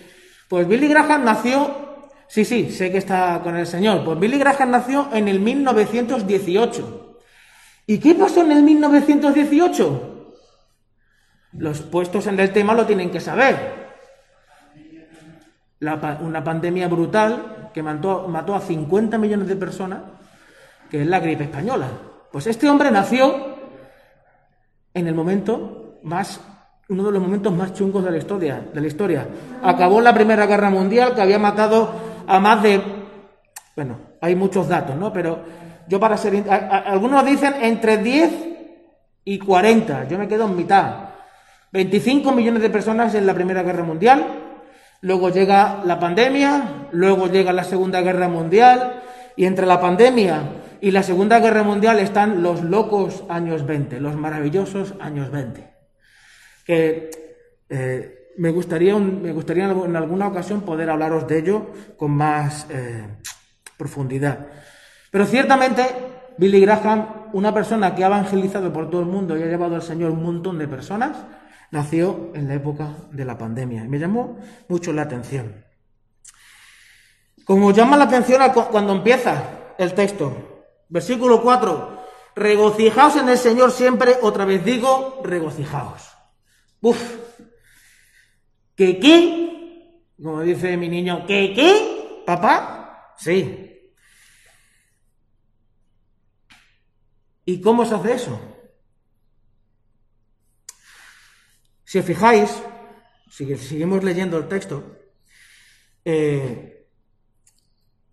[0.48, 1.74] Pues Billy Graham nació,
[2.26, 7.18] sí, sí, sé que está con el Señor, pues Billy Graham nació en el 1918.
[7.86, 10.34] ¿Y qué pasó en el 1918?
[11.52, 13.82] Los puestos en el tema lo tienen que saber.
[15.80, 20.00] Una pandemia brutal que mató a 50 millones de personas,
[20.92, 21.88] que es la gripe española.
[22.30, 23.56] Pues este hombre nació
[24.92, 26.38] en el momento más,
[26.90, 28.62] uno de los momentos más chungos de la historia.
[28.74, 29.26] De la historia.
[29.62, 31.94] Acabó la Primera Guerra Mundial, que había matado
[32.26, 32.82] a más de,
[33.74, 35.10] bueno, hay muchos datos, ¿no?
[35.14, 35.38] Pero
[35.88, 38.32] yo para ser, algunos dicen entre 10
[39.24, 40.08] y 40.
[40.08, 41.08] Yo me quedo en mitad.
[41.72, 44.26] 25 millones de personas en la Primera Guerra Mundial.
[45.00, 49.00] Luego llega la pandemia, luego llega la Segunda Guerra Mundial,
[49.36, 50.42] y entre la pandemia
[50.82, 55.72] y la Segunda Guerra Mundial están los locos años 20, los maravillosos años 20.
[56.66, 57.10] Que
[57.70, 61.70] eh, me, gustaría un- me gustaría en algu- en alguna ocasión poder hablaros de ello
[61.96, 63.06] con más eh,
[63.78, 64.46] profundidad.
[65.12, 65.84] Pero ciertamente,
[66.36, 69.82] Billy Graham, una persona que ha evangelizado por todo el mundo y ha llevado al
[69.82, 71.16] Señor un montón de personas,
[71.70, 73.84] nació en la época de la pandemia.
[73.84, 75.64] Y me llamó mucho la atención.
[77.44, 79.44] Como llama la atención cuando empieza
[79.78, 80.51] el texto,
[80.92, 82.04] versículo 4,
[82.36, 86.02] regocijaos en el Señor siempre, otra vez digo, regocijaos.
[86.82, 87.00] Uf,
[88.76, 90.04] ¿que qué?
[90.22, 92.22] Como dice mi niño, ¿que qué?
[92.26, 93.14] ¿Papá?
[93.16, 93.90] Sí.
[97.46, 98.40] ¿Y cómo se hace eso?
[101.84, 102.50] Si os fijáis,
[103.30, 104.98] si seguimos leyendo el texto,
[106.04, 106.71] eh,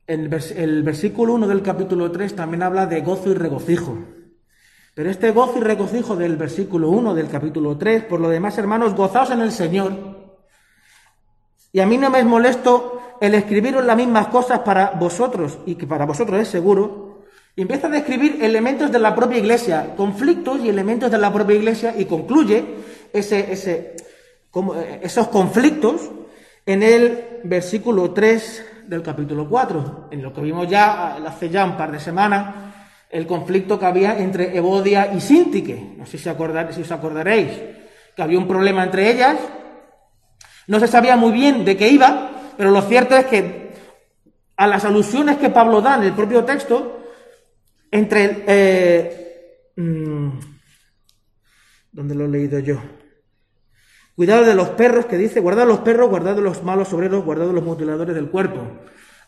[0.10, 3.98] el, vers- el versículo 1 del capítulo 3 también habla de gozo y regocijo.
[4.96, 8.96] Pero este gozo y regocijo del versículo 1 del capítulo 3, por lo demás, hermanos,
[8.96, 9.94] gozaos en el Señor.
[11.72, 15.76] Y a mí no me es molesto el escribiros las mismas cosas para vosotros, y
[15.76, 17.22] que para vosotros es seguro.
[17.56, 21.94] Empieza a describir elementos de la propia iglesia, conflictos y elementos de la propia iglesia,
[21.96, 22.66] y concluye
[23.14, 23.96] ese, eh,
[25.04, 26.10] esos conflictos
[26.66, 31.78] en el versículo 3 del capítulo 4, en lo que vimos ya hace ya un
[31.78, 32.56] par de semanas,
[33.12, 35.94] el conflicto que había entre Evodia y Sintique.
[35.96, 37.52] No sé si, acordar- si os acordaréis,
[38.16, 39.38] que había un problema entre ellas,
[40.68, 43.70] no se sabía muy bien de qué iba, pero lo cierto es que
[44.58, 47.04] a las alusiones que Pablo da en el propio texto,
[47.92, 48.44] entre...
[48.48, 50.30] Eh, mm,
[51.92, 52.82] ¿Dónde lo he leído yo?
[54.20, 57.64] Cuidado de los perros, que dice, guardad los perros, guardad los malos obreros, guardad los
[57.64, 58.60] mutiladores del cuerpo.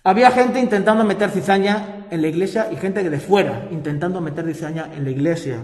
[0.03, 4.89] Había gente intentando meter cizaña en la iglesia y gente de fuera intentando meter cizaña
[4.93, 5.63] en la iglesia.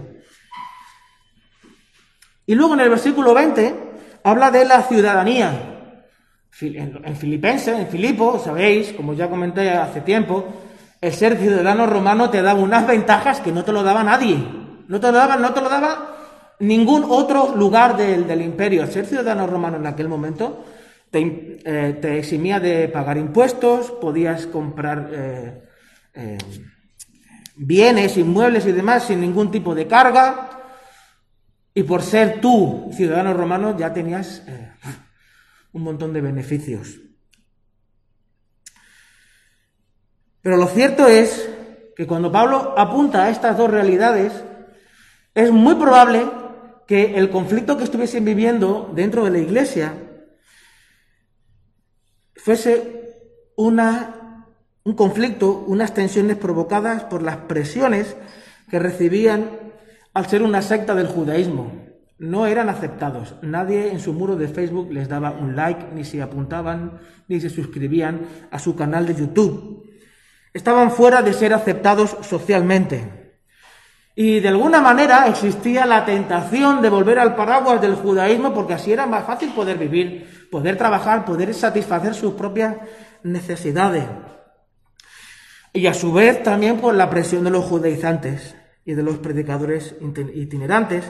[2.46, 3.74] Y luego en el versículo 20
[4.24, 5.92] habla de la ciudadanía.
[6.62, 10.46] En Filipenses, en Filipo, sabéis, como ya comenté hace tiempo,
[11.02, 14.38] el ser ciudadano romano te daba unas ventajas que no te lo daba nadie.
[14.88, 16.14] No te lo daba, no te lo daba
[16.60, 18.86] ningún otro lugar del, del imperio.
[18.86, 20.64] Ser ciudadano romano en aquel momento
[21.10, 25.62] te, eh, eximía de pagar impuestos, podías comprar eh,
[26.14, 26.38] eh,
[27.56, 30.50] bienes, inmuebles y demás sin ningún tipo de carga.
[31.74, 34.72] Y por ser tú ciudadano romano ya tenías eh,
[35.72, 37.00] un montón de beneficios.
[40.40, 41.48] Pero lo cierto es
[41.96, 44.32] que cuando Pablo apunta a estas dos realidades,
[45.34, 46.26] es muy probable
[46.88, 49.92] que el conflicto que estuviesen viviendo dentro de la iglesia
[52.34, 53.12] fuese
[53.56, 54.46] una,
[54.84, 58.16] un conflicto, unas tensiones provocadas por las presiones
[58.70, 59.50] que recibían
[60.14, 61.72] al ser una secta del judaísmo.
[62.18, 63.36] No eran aceptados.
[63.42, 67.50] Nadie en su muro de Facebook les daba un like, ni se apuntaban, ni se
[67.50, 69.84] suscribían a su canal de YouTube.
[70.54, 73.27] Estaban fuera de ser aceptados socialmente.
[74.20, 78.92] Y de alguna manera existía la tentación de volver al paraguas del judaísmo porque así
[78.92, 82.78] era más fácil poder vivir, poder trabajar, poder satisfacer sus propias
[83.22, 84.02] necesidades.
[85.72, 89.94] y a su vez también por la presión de los judaizantes y de los predicadores
[90.34, 91.04] itinerantes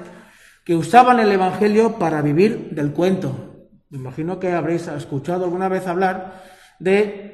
[0.63, 3.71] que usaban el Evangelio para vivir del cuento.
[3.89, 6.43] Me imagino que habréis escuchado alguna vez hablar
[6.79, 7.28] de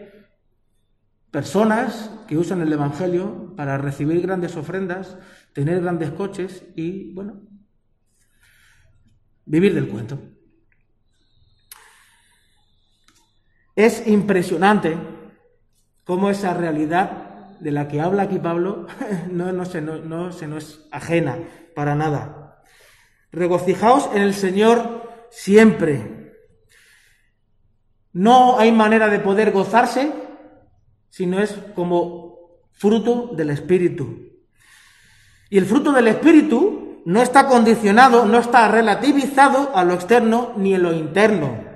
[1.35, 5.19] personas que usan el Evangelio para recibir grandes ofrendas,
[5.53, 7.41] tener grandes coches y, bueno,
[9.45, 10.17] vivir del cuento.
[13.75, 14.97] Es impresionante
[16.05, 18.87] cómo esa realidad de la que habla aquí Pablo
[19.33, 21.37] no, no, se, no, se nos ajena
[21.75, 22.63] para nada.
[23.33, 26.33] Regocijaos en el Señor siempre.
[28.13, 30.23] No hay manera de poder gozarse
[31.15, 32.39] si no es como
[32.73, 34.33] fruto del Espíritu.
[35.51, 40.75] Y el fruto del Espíritu no está condicionado, no está relativizado a lo externo ni
[40.75, 41.75] a lo interno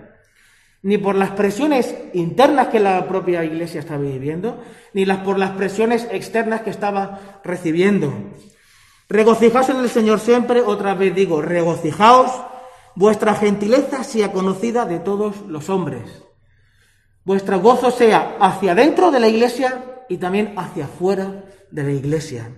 [0.83, 4.63] ni por las presiones internas que la propia iglesia estaba viviendo,
[4.95, 8.13] ni las por las presiones externas que estaba recibiendo.
[9.09, 12.31] Regocijaos en el Señor siempre, otra vez digo, regocijaos,
[12.95, 16.28] vuestra gentileza sea conocida de todos los hombres.
[17.25, 22.55] Vuestro gozo sea hacia dentro de la iglesia y también hacia afuera de la iglesia.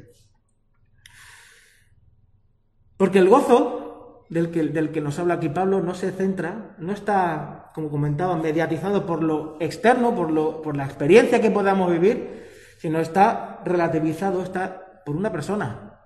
[2.97, 6.93] Porque el gozo del que, del que nos habla aquí Pablo no se centra, no
[6.93, 12.49] está como comentaba, mediatizado por lo externo, por, lo, por la experiencia que podamos vivir,
[12.79, 16.01] sino está relativizado, está por una persona.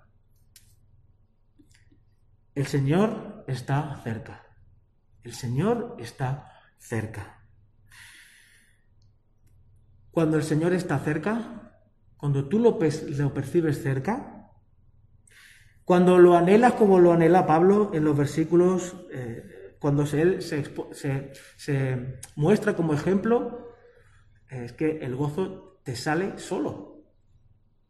[2.55, 4.43] El Señor está cerca.
[5.23, 7.34] El Señor está cerca.
[10.15, 11.73] Cuando el Señor está cerca,
[12.17, 14.49] cuando tú lo, percibes cerca,
[15.85, 22.77] cuando lo anhelas como lo anhela Pablo en los versículos eh, cuando él se, muestra
[22.77, 23.75] como ejemplo,
[24.49, 27.03] es que el gozo te sale solo.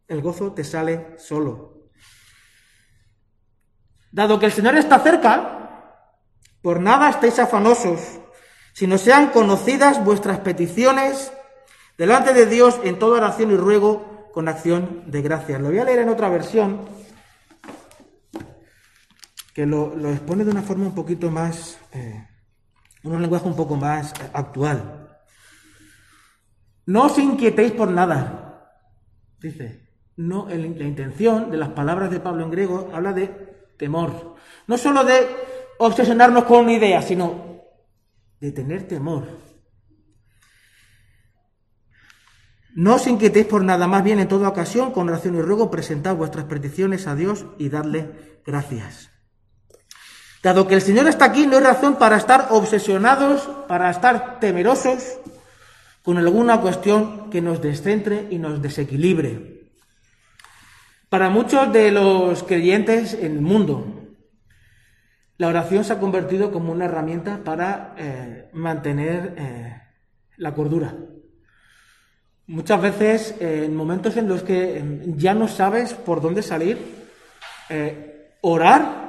[0.08, 1.90] El gozo te sale solo.
[4.10, 6.00] Dado que el Señor está cerca,
[6.62, 8.18] por nada estéis afanosos,
[8.72, 11.30] sino sean conocidas vuestras peticiones
[11.96, 15.60] delante de Dios en toda oración y ruego con acción de gracias.
[15.60, 16.80] Lo voy a leer en otra versión
[19.54, 22.26] que lo, expone de una forma un poquito más, eh,
[23.04, 25.20] un lenguaje un poco más actual.
[26.86, 28.80] No os inquietéis por nada,
[29.40, 29.84] dice.
[30.16, 33.26] No, la intención de las palabras de Pablo en griego habla de
[33.76, 34.36] temor.
[34.68, 35.26] No solo de
[35.78, 37.62] obsesionarnos con una idea, sino
[38.40, 39.26] de tener temor.
[42.74, 46.16] No os inquietéis por nada, más bien en toda ocasión, con oración y ruego, presentad
[46.16, 49.10] vuestras peticiones a Dios y dadle gracias.
[50.42, 55.20] Dado que el Señor está aquí, no hay razón para estar obsesionados, para estar temerosos
[56.02, 59.70] con alguna cuestión que nos descentre y nos desequilibre.
[61.08, 64.02] Para muchos de los creyentes en el mundo,
[65.38, 69.80] la oración se ha convertido como una herramienta para eh, mantener eh,
[70.36, 70.94] la cordura.
[72.46, 77.04] Muchas veces, eh, en momentos en los que ya no sabes por dónde salir,
[78.42, 79.04] orar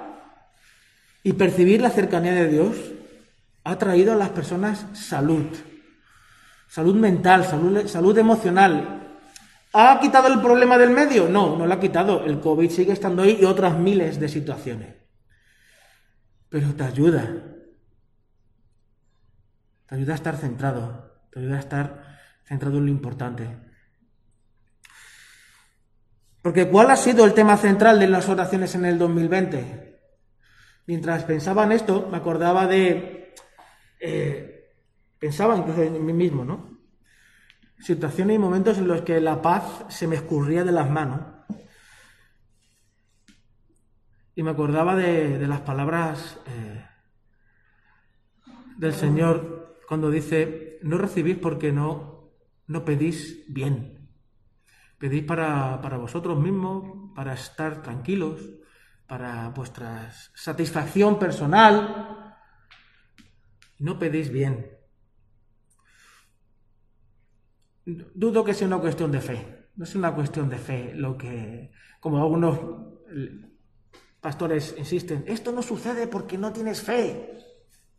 [1.21, 2.77] y percibir la cercanía de Dios
[3.65, 5.47] ha traído a las personas salud,
[6.67, 9.01] salud mental, salud, salud emocional.
[9.73, 11.27] ¿Ha quitado el problema del medio?
[11.27, 12.23] No, no lo ha quitado.
[12.23, 14.95] El COVID sigue estando ahí y otras miles de situaciones.
[16.47, 17.27] Pero te ayuda.
[19.87, 21.27] Te ayuda a estar centrado.
[21.31, 22.14] Te ayuda a estar
[22.45, 23.65] centrado en lo importante.
[26.41, 29.99] Porque ¿cuál ha sido el tema central de las oraciones en el 2020?
[30.85, 33.33] Mientras pensaba en esto, me acordaba de...
[33.99, 34.73] Eh,
[35.17, 36.77] pensaba incluso en mí mismo, ¿no?
[37.79, 41.21] Situaciones y momentos en los que la paz se me escurría de las manos.
[44.35, 46.85] Y me acordaba de, las palabras eh,
[48.77, 52.14] del Señor cuando dice, no recibís porque no,
[52.67, 54.09] no pedís bien.
[54.97, 58.41] Pedís para, para vosotros mismos, para estar tranquilos,
[59.07, 62.37] para vuestra satisfacción personal.
[63.79, 64.71] No pedís bien.
[67.85, 69.69] Dudo que sea una cuestión de fe.
[69.75, 72.59] No es una cuestión de fe lo que, como algunos
[74.21, 77.37] pastores insisten, esto no sucede porque no tienes fe.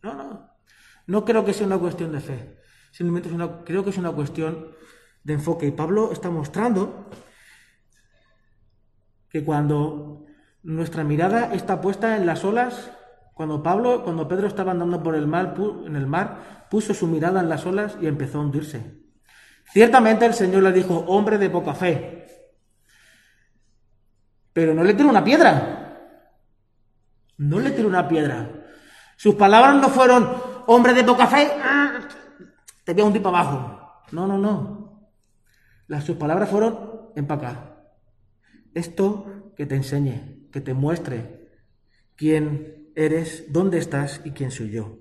[0.03, 0.51] No, no.
[1.07, 2.59] No creo que sea una cuestión de fe.
[2.97, 3.29] Simplemente
[3.67, 4.69] creo que es una cuestión
[5.23, 5.67] de enfoque.
[5.67, 7.11] Y Pablo está mostrando
[9.29, 10.25] que cuando
[10.63, 12.91] nuestra mirada está puesta en las olas.
[13.35, 17.41] Cuando Pablo, cuando Pedro estaba andando por el mar, en el mar, puso su mirada
[17.41, 18.99] en las olas y empezó a hundirse.
[19.71, 22.25] Ciertamente el Señor le dijo, hombre de poca fe.
[24.55, 26.01] Pero no le tiró una piedra.
[27.37, 28.65] No le tiró una piedra.
[29.19, 30.35] Sus palabras no fueron,
[30.67, 31.51] hombre de poca fe,
[32.87, 34.05] te voy a hundir abajo.
[34.13, 35.11] No, no, no.
[35.89, 37.83] Las, sus palabras fueron, empaca.
[38.75, 41.51] Esto que te enseñe, que te muestre
[42.15, 44.99] quién eres, dónde estás y quién soy yo.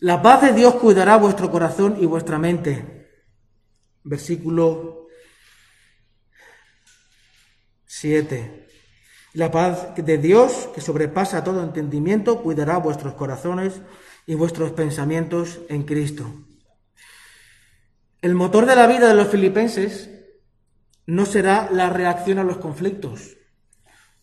[0.00, 3.08] La paz de Dios cuidará vuestro corazón y vuestra mente.
[4.04, 5.06] Versículo
[7.86, 8.68] 7.
[9.32, 13.80] La paz de Dios, que sobrepasa todo entendimiento, cuidará vuestros corazones
[14.28, 16.30] y vuestros pensamientos en Cristo.
[18.22, 20.10] El motor de la vida de los filipenses
[21.06, 23.36] no será la reacción a los conflictos,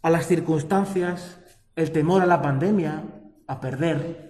[0.02, 1.40] a las circunstancias,
[1.76, 3.04] el temor a la pandemia,
[3.48, 4.26] a perder,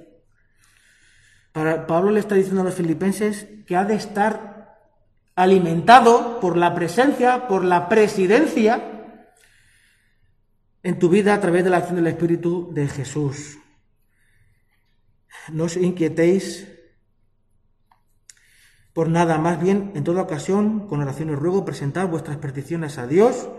[1.88, 4.78] Pablo le está diciendo a los filipenses que ha de estar
[5.36, 8.82] alimentado por la presencia, por la presidencia
[10.84, 13.58] en tu vida a través de la acción del Espíritu de Jesús.
[15.52, 16.68] No os inquietéis
[18.94, 23.08] por nada, más bien en toda ocasión, con oración y ruego, presentad vuestras peticiones a
[23.08, 23.50] Dios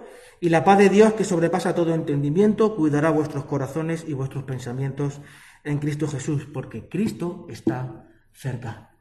[0.40, 5.20] y la paz de Dios que sobrepasa todo entendimiento cuidará vuestros corazones y vuestros pensamientos
[5.64, 8.92] en Cristo Jesús, porque Cristo está cerca.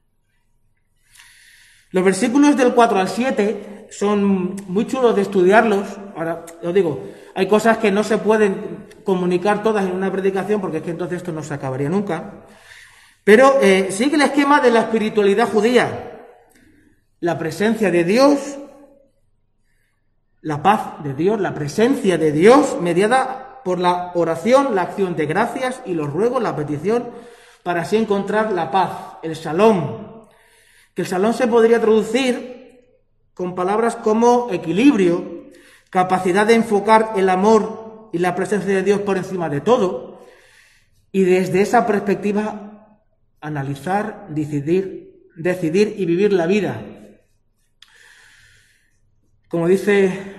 [1.91, 5.87] Los versículos del 4 al 7 son muy chulos de estudiarlos.
[6.15, 10.77] Ahora, os digo, hay cosas que no se pueden comunicar todas en una predicación porque
[10.77, 12.45] es que entonces esto no se acabaría nunca.
[13.25, 16.27] Pero eh, sigue el esquema de la espiritualidad judía.
[17.19, 18.59] La presencia de Dios,
[20.41, 25.25] la paz de Dios, la presencia de Dios mediada por la oración, la acción de
[25.25, 27.09] gracias y los ruegos, la petición,
[27.63, 28.91] para así encontrar la paz,
[29.23, 30.27] el salón.
[30.93, 32.99] Que el salón se podría traducir
[33.33, 35.49] con palabras como equilibrio,
[35.89, 40.21] capacidad de enfocar el amor y la presencia de Dios por encima de todo,
[41.11, 42.74] y desde esa perspectiva
[43.45, 46.81] analizar, decidir, decidir y vivir la vida.
[49.47, 50.35] Como dice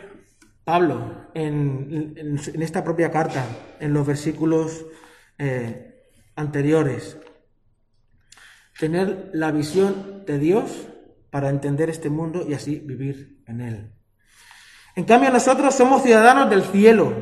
[0.65, 3.47] Pablo, en, esta propia carta,
[3.79, 4.85] en los versículos
[5.39, 7.17] eh, anteriores.
[8.79, 10.89] Tener la visión de Dios
[11.31, 13.93] para entender este mundo y así vivir en él.
[14.97, 17.15] En cambio, nosotros somos ciudadanos del cielo,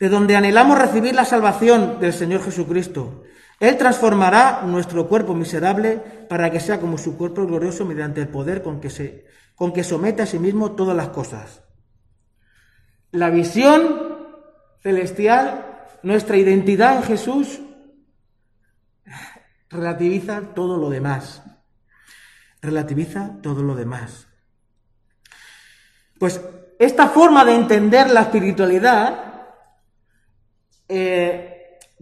[0.00, 3.24] de donde anhelamos recibir la salvación del Señor Jesucristo.
[3.62, 5.98] Él transformará nuestro cuerpo miserable
[6.28, 9.84] para que sea como su cuerpo glorioso mediante el poder con que, se, con que
[9.84, 11.62] somete a sí mismo todas las cosas.
[13.12, 14.16] La visión
[14.80, 17.60] celestial, nuestra identidad en Jesús,
[19.70, 21.44] relativiza todo lo demás.
[22.60, 24.26] Relativiza todo lo demás.
[26.18, 26.40] Pues
[26.80, 29.52] esta forma de entender la espiritualidad,
[30.88, 31.51] eh,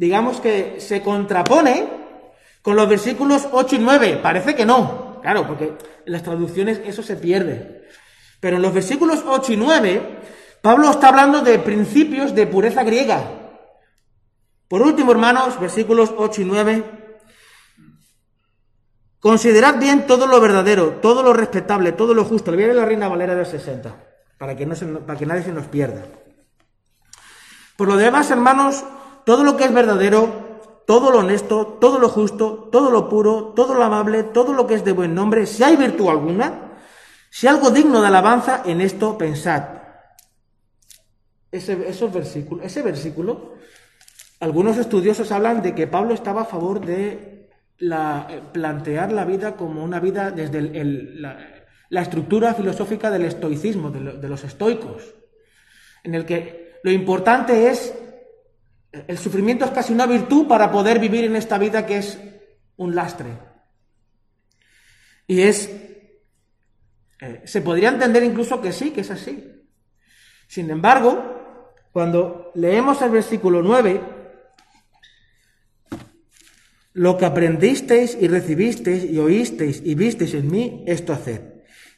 [0.01, 1.87] digamos que se contrapone
[2.63, 4.21] con los versículos 8 y 9.
[4.23, 5.65] Parece que no, claro, porque
[6.07, 7.87] en las traducciones eso se pierde.
[8.41, 10.21] Pero en los versículos 8 y 9
[10.63, 13.25] Pablo está hablando de principios de pureza griega.
[14.69, 16.85] Por último, hermanos, versículos 8 y 9.
[19.21, 22.51] Considerad bien todo lo verdadero, todo lo respetable, todo lo justo.
[22.51, 23.95] Le voy a la Reina Valera del 60,
[24.39, 24.75] para que, no
[25.07, 26.05] para que nadie se nos pierda.
[27.77, 28.83] Por lo demás, hermanos,
[29.31, 33.75] todo lo que es verdadero, todo lo honesto, todo lo justo, todo lo puro, todo
[33.75, 36.73] lo amable, todo lo que es de buen nombre, si hay virtud alguna,
[37.31, 39.69] si algo digno de alabanza, en esto pensad.
[41.53, 43.55] Ese, esos versículos, ese versículo,
[44.41, 49.85] algunos estudiosos hablan de que Pablo estaba a favor de eh, plantear la vida como
[49.85, 55.15] una vida desde la, estructura filosófica del estoicismo, de, los estoicos,
[56.03, 57.95] en el que lo importante es,
[58.93, 62.19] el sufrimiento es casi una virtud para poder vivir en esta vida que es
[62.77, 63.39] un lastre.
[65.27, 65.71] Y es,
[67.21, 69.45] eh, se podría entender incluso que sí, que es así.
[70.49, 74.01] Sin embargo, cuando leemos el versículo 9,
[76.95, 81.43] lo que aprendisteis y recibisteis y oísteis y visteis en mí, esto haced.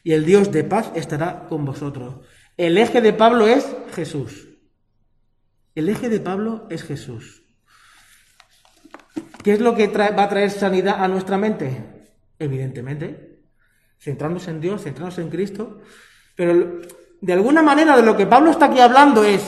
[0.03, 2.25] Y el Dios de paz estará con vosotros.
[2.57, 3.65] El eje de Pablo es
[3.95, 4.52] Jesús.
[5.75, 7.43] El eje de Pablo es Jesús.
[9.43, 12.11] ¿Qué es lo que va a traer sanidad a nuestra mente?
[12.37, 13.39] Evidentemente,
[13.99, 15.81] centrarnos en Dios, centrarnos en Cristo.
[16.35, 16.81] Pero
[17.19, 19.41] de alguna manera de lo que Pablo está aquí hablando es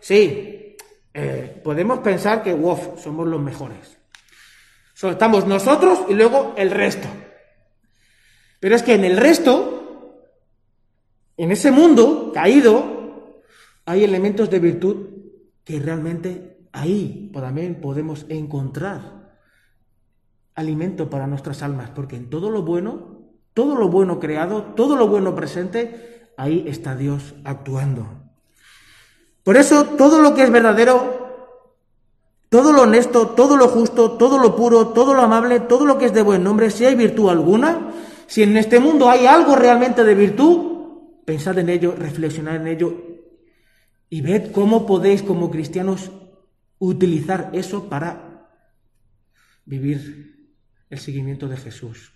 [0.00, 0.76] sí,
[1.14, 3.98] eh, podemos pensar que, wow, somos los mejores.
[5.02, 7.08] estamos nosotros y luego el resto.
[8.60, 10.26] Pero es que en el resto,
[11.38, 13.42] en ese mundo caído,
[13.86, 15.19] hay elementos de virtud
[15.70, 19.38] que realmente ahí también podemos encontrar
[20.54, 23.20] alimento para nuestras almas, porque en todo lo bueno,
[23.54, 28.06] todo lo bueno creado, todo lo bueno presente, ahí está Dios actuando.
[29.44, 31.64] Por eso todo lo que es verdadero,
[32.48, 36.06] todo lo honesto, todo lo justo, todo lo puro, todo lo amable, todo lo que
[36.06, 37.92] es de buen nombre, si hay virtud alguna,
[38.26, 43.09] si en este mundo hay algo realmente de virtud, pensad en ello, reflexionad en ello
[44.10, 46.10] y ved cómo podéis como cristianos
[46.78, 48.48] utilizar eso para
[49.64, 50.50] vivir
[50.90, 52.12] el seguimiento de Jesús.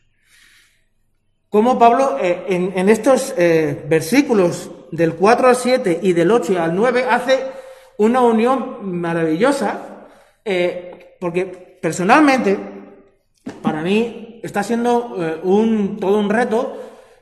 [1.48, 6.74] Como Pablo eh, en, estos eh, versículos del 4 al 7 y del 8 al
[6.74, 7.44] 9 hace
[7.98, 10.08] una unión maravillosa,
[10.44, 12.58] eh, porque personalmente,
[13.62, 15.14] para mí, está siendo
[15.44, 16.76] un, todo un reto,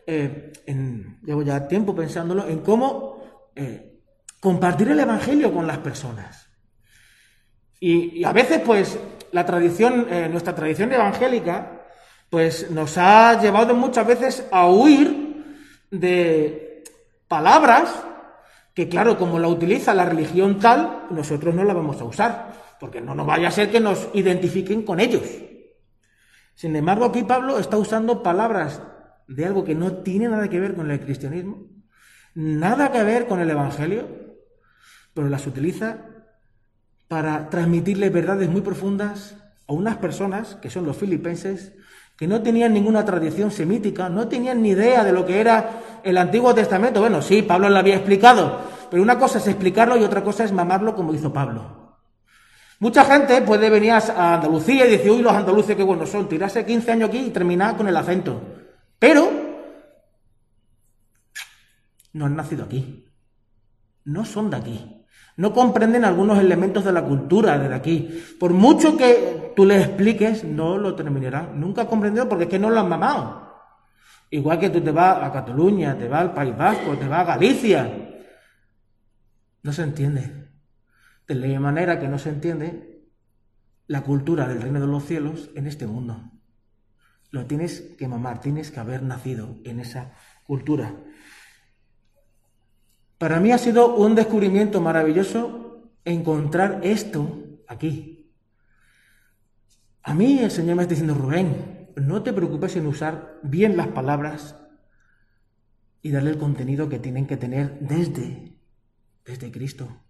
[0.07, 3.23] llevo ya tiempo pensándolo, en cómo
[4.43, 6.49] compartir el Evangelio con las personas.
[7.79, 8.99] Y, a veces, pues,
[9.31, 11.85] la tradición, nuestra tradición evangélica,
[12.29, 16.83] pues nos ha llevado muchas veces a huir de
[17.29, 17.95] palabras
[18.75, 23.01] que, claro, como la utiliza la religión tal, nosotros no la vamos a usar, porque
[23.01, 25.23] no nos vaya a ser que nos identifiquen con ellos.
[26.57, 28.83] Sin embargo, aquí Pablo está usando palabras
[29.29, 31.69] de algo que no tiene nada que ver con el cristianismo,
[32.35, 34.32] nada que ver con el Evangelio,
[35.15, 35.99] pero las utiliza
[37.09, 39.37] para transmitirle verdades muy profundas
[39.67, 41.73] a unas personas, que son los filipenses,
[42.17, 46.17] que no tenían ninguna tradición semítica, no tenían ni idea de lo que era el
[46.17, 47.01] Antiguo Testamento.
[47.01, 48.61] Bueno, sí, Pablo lo había explicado,
[48.91, 51.97] pero una cosa es explicarlo y otra cosa es mamarlo como hizo Pablo.
[52.79, 56.67] Mucha gente puede venir a Andalucía y decir, uy, los andaluces qué buenos son, tirarse
[56.67, 58.43] 15 años aquí y terminar con el acento.
[58.99, 59.31] Pero
[62.13, 63.07] no han nacido aquí.
[64.05, 65.02] No son de aquí.
[65.37, 68.23] No comprenden algunos elementos de la cultura de aquí.
[68.39, 71.59] Por mucho que tú les expliques, no lo terminarán.
[71.59, 73.43] Nunca comprendido porque es que no lo han mamado.
[74.31, 77.25] Igual que tú te vas a Cataluña, te vas al País Vasco, te vas a
[77.35, 78.11] Galicia.
[79.63, 80.49] No se entiende.
[81.27, 83.11] De la manera que no se entiende
[83.87, 86.31] la cultura del reino de los cielos en este mundo.
[87.31, 90.95] Lo tienes que mamar, tienes que haber nacido en esa cultura.
[93.23, 98.35] Para mí ha sido un descubrimiento maravilloso encontrar esto aquí.
[100.03, 103.87] A mí el Señor me está diciendo, Rubén, no te preocupes en usar bien las
[103.87, 104.57] palabras
[106.03, 108.59] y darle el contenido que tienen que tener desde,
[109.25, 110.03] desde Cristo,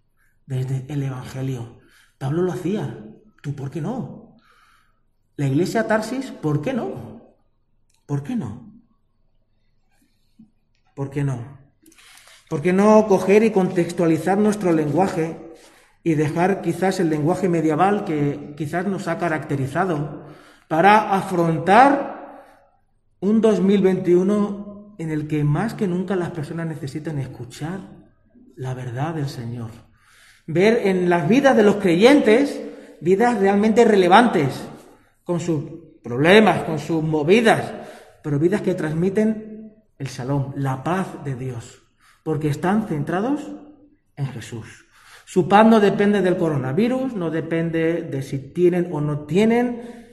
[0.47, 1.81] desde el Evangelio.
[2.17, 2.99] Pablo lo hacía,
[3.43, 4.39] ¿tú por qué no?
[5.37, 7.37] La iglesia Tarsis, ¿por qué no?
[8.07, 8.73] ¿Por qué no?
[10.95, 11.62] ¿Por qué no?
[12.53, 15.39] ¿Por qué no coger y contextualizar nuestro lenguaje
[16.05, 20.27] y dejar quizás el lenguaje medieval que quizás nos ha caracterizado
[20.69, 22.45] para afrontar
[23.21, 27.81] un 2021 en el que más que nunca las personas necesitan escuchar
[28.57, 29.71] la verdad del Señor?
[30.47, 32.61] Ver en las vidas de los creyentes
[33.01, 34.63] vidas realmente relevantes,
[35.25, 35.63] con sus
[36.03, 37.73] problemas, con sus movidas,
[38.23, 41.82] pero vidas que transmiten el salón, la paz de Dios
[42.23, 43.41] porque están centrados
[44.17, 44.87] en Jesús.
[45.25, 50.07] Su paz no depende del coronavirus, no depende de si tienen o no tienen,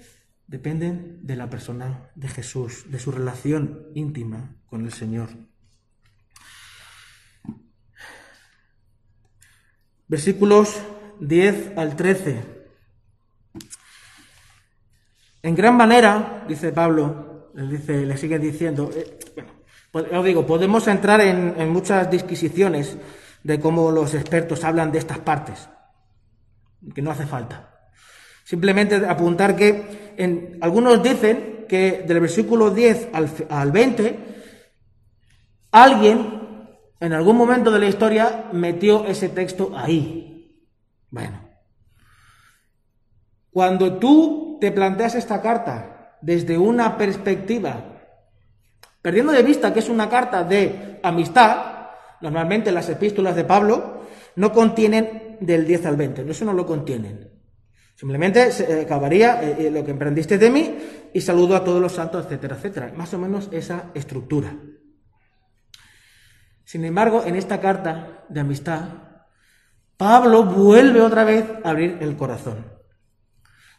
[0.47, 5.29] dependen de la persona de Jesús, de su relación íntima con el Señor.
[10.07, 10.81] Versículos
[11.19, 12.59] 10 al 13.
[15.43, 19.45] En gran manera, dice Pablo, le, dice, le sigue diciendo, eh, pues,
[19.91, 22.97] os digo, podemos entrar en, muchas disquisiciones
[23.43, 25.69] de cómo los expertos hablan de estas partes,
[26.93, 27.89] que no hace falta.
[28.43, 34.19] Simplemente apuntar que en, algunos dicen que del versículo 10 al, al 20,
[35.71, 36.67] alguien
[36.99, 40.65] en algún momento de la historia metió ese texto ahí.
[41.09, 41.49] Bueno,
[43.51, 47.98] cuando tú te planteas esta carta desde una perspectiva
[49.01, 51.87] Perdiendo de vista que es una carta de amistad,
[52.21, 54.03] normalmente las epístolas de Pablo
[54.35, 57.29] no contienen del 10 al 20, eso no lo contienen.
[57.95, 60.77] Simplemente se acabaría eh, eh, lo que emprendiste de mí
[61.13, 62.93] y saludo a todos los santos, etcétera, etcétera.
[62.95, 64.55] Más o menos esa estructura.
[66.63, 68.85] Sin embargo, en esta carta de amistad,
[69.97, 72.67] Pablo vuelve otra vez a abrir el corazón,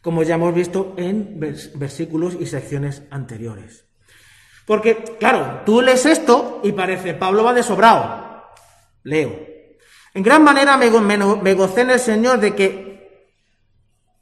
[0.03, 3.90] como ya hemos visto en versículos y secciones anteriores.
[4.71, 8.45] Porque, claro, tú lees esto y parece, Pablo va de sobrado.
[9.03, 9.37] Leo.
[10.15, 13.27] En gran manera me, me me gocé en el Señor de que,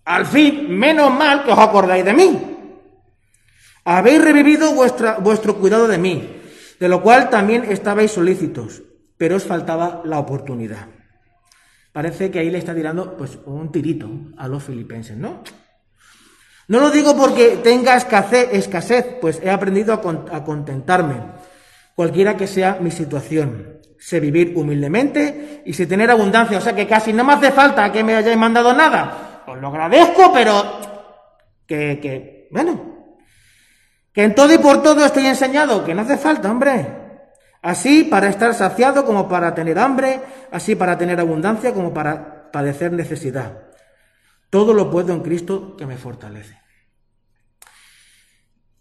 [0.06, 2.56] al fin, menos mal que os acordáis de mí.
[3.84, 6.40] Habéis revivido vuestra, vuestro cuidado de mí,
[6.80, 8.80] de lo cual también estabais solícitos,
[9.18, 10.88] pero os faltaba la oportunidad.
[11.92, 15.42] Parece que ahí le está tirando pues un tirito a los filipenses, ¿no?
[16.68, 21.16] No lo digo porque tenga escasez, escasez pues he aprendido a, a contentarme,
[21.94, 23.78] cualquiera que sea mi situación.
[23.98, 27.90] Sé vivir humildemente y sé tener abundancia, o sea que casi no me hace falta
[27.90, 29.42] que me hayáis mandado nada.
[29.46, 30.78] Os lo agradezco, pero
[31.66, 32.98] que, que bueno,
[34.12, 36.86] que en todo y por todo estoy enseñado, que no hace falta, hombre.
[37.62, 40.20] Así para estar saciado como para tener hambre,
[40.52, 43.67] así para tener abundancia como para padecer necesidad.
[44.50, 46.58] Todo lo puedo en Cristo que me fortalece.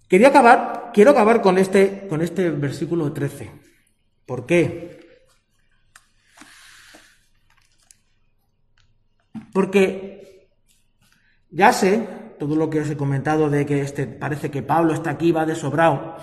[0.07, 3.51] Quería acabar, quiero acabar con este, con este versículo 13.
[4.25, 5.19] ¿Por qué?
[9.51, 10.49] Porque
[11.49, 12.07] ya sé
[12.39, 15.45] todo lo que os he comentado de que este, parece que Pablo está aquí, va
[15.45, 16.15] de sobrado.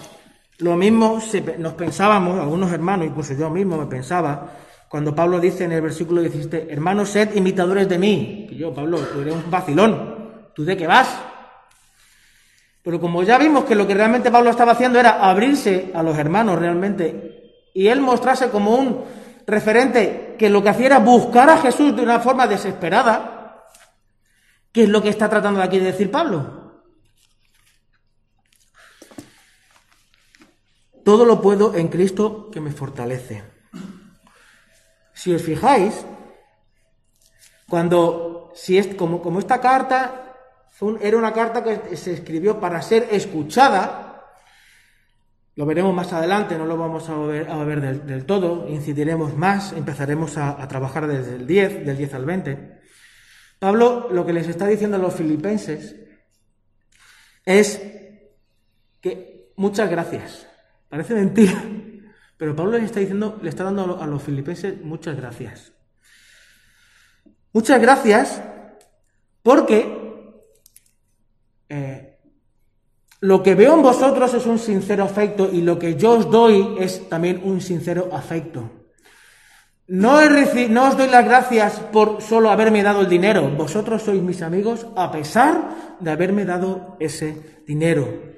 [0.59, 4.53] Lo mismo se nos pensábamos, algunos hermanos, incluso yo mismo me pensaba,
[4.95, 8.47] cuando Pablo dice en el versículo 17, hermanos, sed imitadores de mí.
[8.53, 10.53] Yo, Pablo, tú eres un vacilón.
[10.55, 11.13] ¿Tú de qué vas?
[12.81, 16.17] Pero como ya vimos que lo que realmente Pablo estaba haciendo era abrirse a los
[16.17, 19.05] hermanos realmente y él mostrarse como un
[19.49, 23.65] referente que lo que hacía era buscar a Jesús de una forma desesperada,
[24.71, 26.85] ¿qué es lo que está tratando aquí de decir Pablo?
[31.05, 33.54] Todo lo puedo en Cristo que me fortalece.
[35.25, 36.05] Si os fijáis,
[37.67, 40.37] cuando, si es como, como esta carta
[41.01, 44.23] era una carta que se escribió para ser escuchada,
[45.57, 49.35] lo veremos más adelante, no lo vamos a ver, a ver del, del todo, incidiremos
[49.35, 52.81] más, empezaremos a, a trabajar desde el 10, del 10 al 20.
[53.59, 55.97] Pablo lo que les está diciendo a los filipenses
[57.47, 57.81] es
[59.01, 60.47] que muchas gracias.
[60.91, 61.65] Parece mentira,
[62.45, 65.73] pero Pablo les está diciendo, le está dando a lo- a los filipenses muchas gracias.
[67.55, 68.43] Muchas gracias
[69.43, 69.79] porque
[71.71, 72.19] eh,
[73.21, 76.77] lo que veo en vosotros es un sincero afecto y lo que yo os doy
[76.79, 78.71] es también un sincero afecto.
[79.87, 80.21] No,
[80.69, 83.49] no os doy las gracias por solo haberme dado el dinero.
[83.57, 88.35] Vosotros sois mis amigos a pesar de haberme dado ese dinero.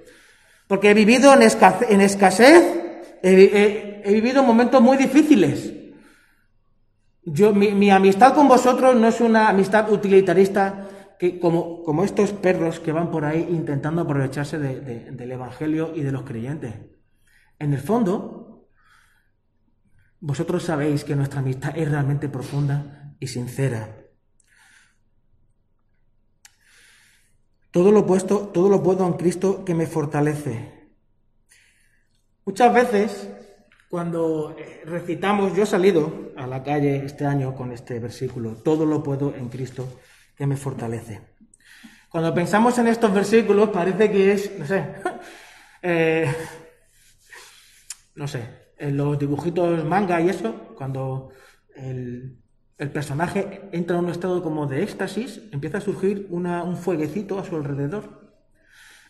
[0.69, 2.86] Porque he vivido en escasez,
[3.23, 5.73] he, vi- he- he vivido momentos muy difíciles.
[7.25, 10.89] Yo, mi, mi amistad con vosotros no es una amistad utilitarista
[11.19, 15.93] que, como, como estos perros que van por ahí intentando aprovecharse de- de- del Evangelio
[15.95, 16.75] y de los creyentes.
[17.59, 18.69] En el fondo,
[20.21, 23.89] vosotros sabéis que nuestra amistad es realmente profunda y sincera.
[27.71, 30.76] Todo lo puesto, todo lo puedo en Cristo que me fortalece.
[32.47, 33.29] Muchas veces,
[33.91, 38.87] cuando eh, recitamos, yo he salido a la calle este año con este versículo, todo
[38.87, 39.89] lo puedo en Cristo
[40.37, 41.21] que me fortalece.
[42.11, 44.85] Cuando pensamos en estos versículos, parece que es, no sé,
[45.83, 46.35] eh,
[48.15, 48.43] no sé,
[48.79, 51.31] en los dibujitos manga y eso, cuando
[51.75, 52.39] el,
[52.79, 57.39] el personaje entra en un estado como de éxtasis, empieza a surgir una- un fueguecito
[57.39, 58.05] a su alrededor,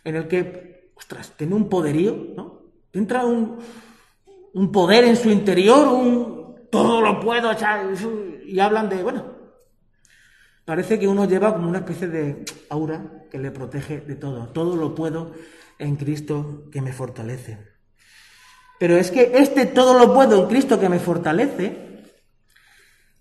[0.04, 2.55] en el que, ostras, tiene un poderío, ¿no?
[2.96, 3.58] Entra un,
[4.54, 7.86] un poder en su interior, un todo lo puedo, echar",
[8.44, 9.24] y hablan de, bueno,
[10.64, 14.76] parece que uno lleva como una especie de aura que le protege de todo, todo
[14.76, 15.32] lo puedo
[15.78, 17.58] en Cristo que me fortalece.
[18.78, 21.86] Pero es que este todo lo puedo en Cristo que me fortalece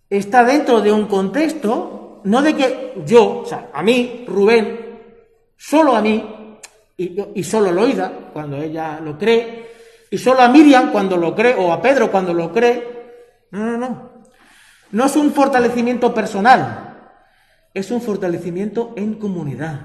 [0.09, 4.99] está dentro de un contexto, no de que yo, o sea, a mí, Rubén,
[5.57, 6.34] solo a mí,
[6.98, 9.70] y, y solo Loida, cuando ella lo cree,
[10.10, 13.48] y solo a Miriam cuando lo cree, o a Pedro cuando lo cree.
[13.52, 14.12] No, no, no.
[14.91, 17.12] No es un fortalecimiento personal,
[17.74, 19.82] es un fortalecimiento en comunidad.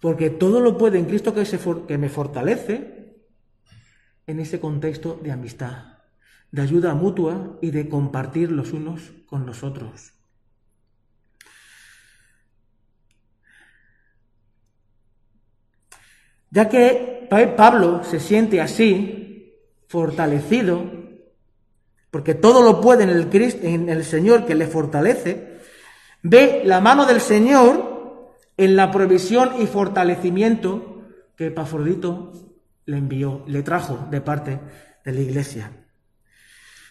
[0.00, 3.16] Porque todo lo puede en Cristo que, se for- que me fortalece
[4.26, 5.98] en ese contexto de amistad,
[6.52, 10.12] de ayuda mutua y de compartir los unos con los otros.
[16.50, 19.54] Ya que Pa- Pablo se siente así,
[19.86, 20.84] fortalecido,
[22.10, 25.58] porque todo lo puede en el, Crist- en el Señor que le fortalece,
[26.22, 31.02] ve la mano del Señor en la provisión y fortalecimiento
[31.36, 32.32] que Epafrodito
[32.86, 34.58] le envió, le trajo de parte
[35.04, 35.70] de la iglesia.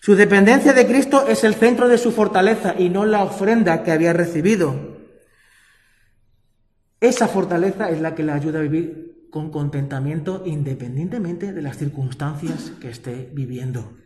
[0.01, 3.91] Su dependencia de Cristo es el centro de su fortaleza y no la ofrenda que
[3.91, 4.97] había recibido.
[7.01, 12.71] Esa fortaleza es la que le ayuda a vivir con contentamiento independientemente de las circunstancias
[12.81, 13.97] que esté viviendo.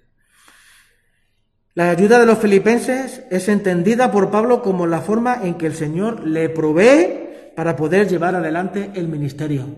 [1.76, 5.76] La ayuda de los filipenses es entendida por Pablo como la forma en que el
[5.76, 9.76] Señor le provee para poder llevar adelante el ministerio,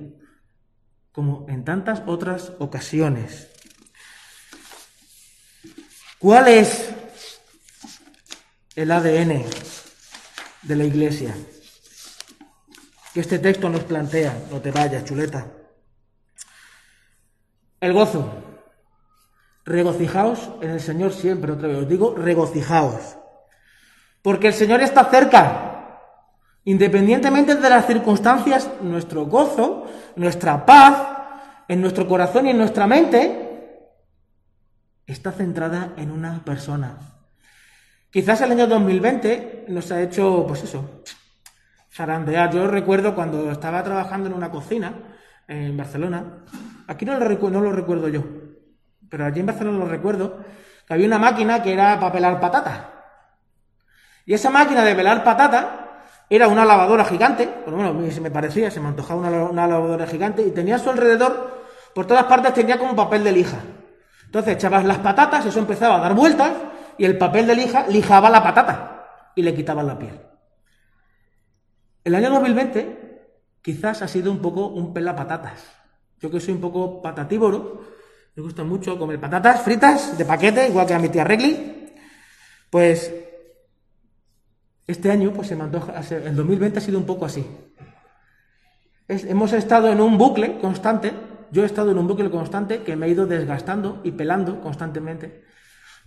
[1.12, 3.48] como en tantas otras ocasiones.
[6.20, 6.90] ¿Cuál es
[8.76, 9.46] el ADN
[10.64, 11.34] de la iglesia?
[13.16, 15.48] Que este texto nos plantea, no te vayas, chuleta.
[17.80, 18.30] El gozo.
[19.64, 23.16] Regocijaos en el Señor siempre, otra vez os digo, regocijaos.
[24.22, 26.02] Porque el Señor está cerca.
[26.66, 29.88] Independientemente de las circunstancias, nuestro gozo,
[30.18, 31.08] nuestra paz,
[31.70, 33.94] en nuestro corazón y en nuestra mente,
[35.08, 36.98] está centrada en una persona.
[38.12, 41.02] Quizás el año 2020 nos ha hecho, pues eso,
[41.96, 42.52] zarandear.
[42.52, 44.94] Yo recuerdo cuando estaba trabajando en una cocina
[45.48, 46.44] en Barcelona,
[46.88, 48.24] aquí no lo, no lo recuerdo yo,
[49.10, 50.40] pero allí en Barcelona lo recuerdo,
[50.86, 52.92] que había una máquina que era para pelar patata.
[54.26, 58.12] Y esa máquina de pelar patata era una lavadora gigante, por lo menos a mí
[58.12, 61.64] se me parecía, se me antojaba una, una lavadora gigante, y tenía a su alrededor,
[61.94, 63.58] por todas partes tenía como papel de lija.
[64.26, 66.52] Entonces echabas las patatas, eso empezaba a dar vueltas,
[66.98, 69.06] y el papel de lija lijaba la patata
[69.36, 70.20] y le quitaba la piel.
[72.06, 73.20] El año 2020
[73.64, 75.66] quizás ha sido un poco un pelapatatas.
[76.20, 77.82] Yo que soy un poco patatívoro,
[78.36, 81.96] me gusta mucho comer patatas fritas de paquete, igual que a mi tía Regli.
[82.70, 83.12] Pues
[84.86, 87.44] este año, pues se me antoja, el 2020 ha sido un poco así.
[89.08, 91.12] Hemos estado en un bucle constante,
[91.50, 95.44] yo he estado en un bucle constante que me he ido desgastando y pelando constantemente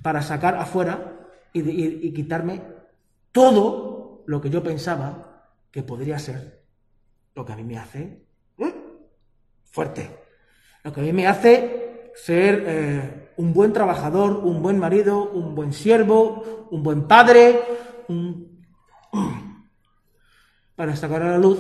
[0.01, 2.63] para sacar afuera y quitarme
[3.33, 5.28] todo lo que yo pensaba
[5.71, 6.65] que podría ser
[7.35, 8.27] lo que a mí me hace
[8.59, 8.75] ¿eh?
[9.65, 10.11] fuerte,
[10.85, 15.55] lo que a mí me hace ser eh, un buen trabajador, un buen marido, un
[15.55, 17.61] buen siervo, un buen padre,
[20.77, 21.59] para sacar a la luz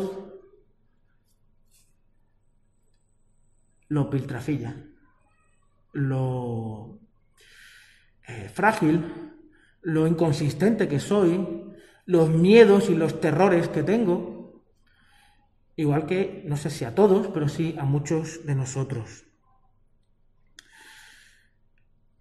[3.88, 4.76] lo piltrafilla,
[5.92, 7.00] lo
[8.26, 9.32] eh, frágil,
[9.82, 11.67] lo inconsistente que soy,
[12.08, 14.62] los miedos y los terrores que tengo,
[15.76, 19.24] igual que, no sé si a todos, pero sí a muchos de nosotros.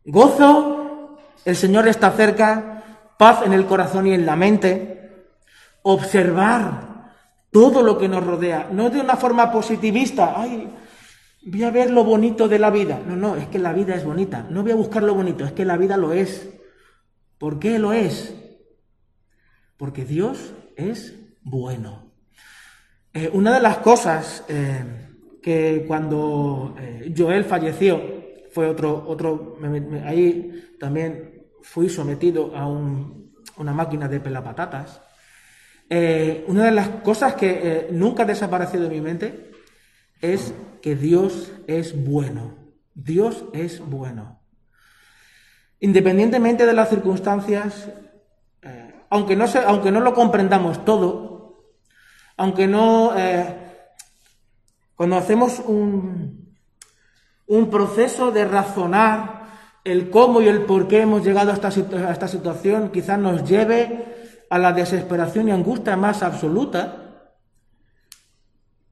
[0.04, 5.30] Gozo, el Señor está cerca, paz en el corazón y en la mente,
[5.84, 7.14] observar
[7.50, 10.68] todo lo que nos rodea, no de una forma positivista, ay,
[11.44, 13.00] voy a ver lo bonito de la vida.
[13.08, 14.46] No, no, es que la vida es bonita.
[14.50, 16.50] No voy a buscar lo bonito, es que la vida lo es.
[17.38, 18.47] ¿Por qué lo es?
[19.78, 22.12] Porque Dios es bueno.
[23.34, 24.44] Una de las cosas
[25.42, 26.76] que cuando
[27.16, 28.02] Joel falleció,
[28.52, 29.58] fue otro, otro
[30.06, 35.02] ahí también fui sometido a un- una máquina de pelapatatas.
[36.48, 39.52] Una de las cosas que nunca ha desaparecido de mi mente
[40.22, 42.56] es que Dios es bueno.
[42.94, 44.42] Dios es bueno.
[45.80, 47.90] Independientemente de las circunstancias,
[49.10, 51.74] aunque, no se- aunque no lo comprendamos todo,
[52.38, 53.18] aunque no...
[53.18, 53.64] eh,
[54.96, 56.56] cuando hacemos un,
[57.46, 59.48] un proceso de razonar
[59.84, 63.48] el cómo y el por qué hemos llegado a esta, a esta situación, quizás nos
[63.48, 64.16] lleve
[64.50, 67.36] a la desesperación y angustia más absoluta,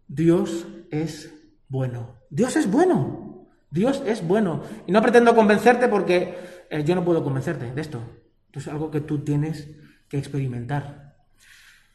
[0.07, 1.33] Dios es
[1.67, 2.19] bueno.
[2.29, 3.47] Dios es bueno.
[3.71, 4.61] Dios es bueno.
[4.85, 6.37] Y no pretendo convencerte porque
[6.69, 7.99] eh, yo no puedo convencerte de esto.
[8.45, 9.67] Esto es algo que tú tienes
[10.09, 11.15] que experimentar.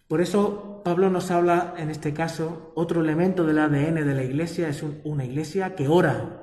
[0.08, 4.68] Por eso Pablo nos habla en este caso, otro elemento del ADN de la iglesia
[4.68, 6.42] es un- una iglesia que ora.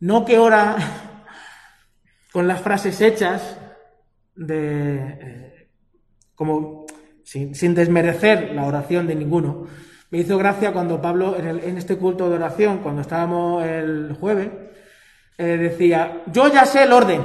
[0.00, 0.76] No que ora
[2.32, 3.56] con las frases hechas
[4.34, 4.96] de...
[4.98, 5.68] eh,
[6.34, 6.84] como
[7.22, 9.66] sin, desmerecer la oración de ninguno.
[10.10, 14.50] Me hizo gracia cuando Pablo, en este culto de oración, cuando estábamos el jueves,
[15.38, 17.22] eh, decía, yo ya sé el orden.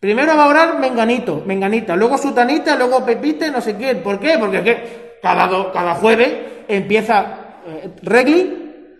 [0.00, 4.02] Primero va a orar Menganito, Menganita, luego Sutanita, luego Pepite, no sé quién.
[4.02, 4.36] ¿Por qué?
[4.38, 6.32] Porque cada, do- cada jueves
[6.66, 8.96] empieza eh, Regli,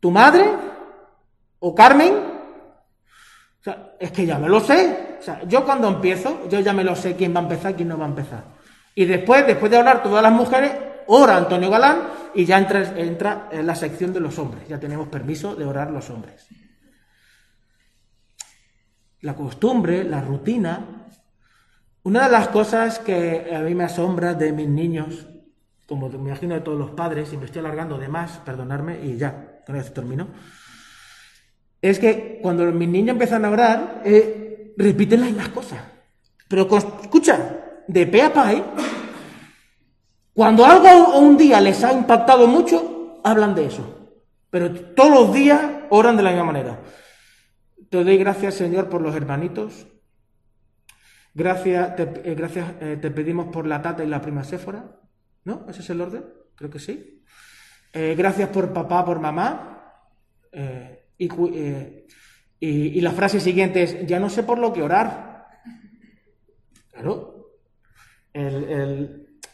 [0.00, 0.44] tu madre,
[1.58, 2.14] o Carmen.
[2.14, 5.16] O sea, es que ya me lo sé.
[5.20, 7.88] O sea, yo cuando empiezo, yo ya me lo sé quién va a empezar quién
[7.88, 8.44] no va a empezar.
[8.94, 10.72] Y después, después de hablar todas las mujeres,
[11.08, 11.98] ora Antonio Galán
[12.34, 14.66] y ya entra, entra en la sección de los hombres.
[14.66, 16.46] Ya tenemos permiso de orar los hombres.
[19.20, 21.10] La costumbre, la rutina.
[22.04, 25.26] Una de las cosas que a mí me asombra de mis niños,
[25.86, 29.16] como me imagino de todos los padres, y me estoy alargando de más, perdonarme, y
[29.16, 30.28] ya, con esto termino,
[31.80, 35.80] es que cuando mis niños empiezan a orar, eh, repiten las mismas cosas.
[36.48, 38.62] Pero escucha, de pe a pa, ¿eh?
[40.32, 44.12] Cuando algo un día les ha impactado mucho, hablan de eso.
[44.50, 46.78] Pero todos los días oran de la misma manera.
[47.90, 49.86] Te doy gracias, Señor, por los hermanitos.
[51.34, 55.00] Gracias, te, eh, gracias, eh, te pedimos por la tata y la prima Séfora.
[55.44, 55.66] ¿No?
[55.68, 56.24] ¿Ese es el orden?
[56.54, 57.22] Creo que sí.
[57.92, 59.74] Eh, gracias por papá, por mamá.
[61.16, 62.06] Y, y,
[62.60, 65.48] y la frase siguiente es, ya no sé por lo que orar.
[66.90, 67.52] Claro.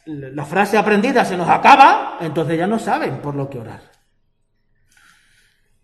[0.06, 3.93] La frase aprendida se nos acaba, entonces ya no saben por lo que orar.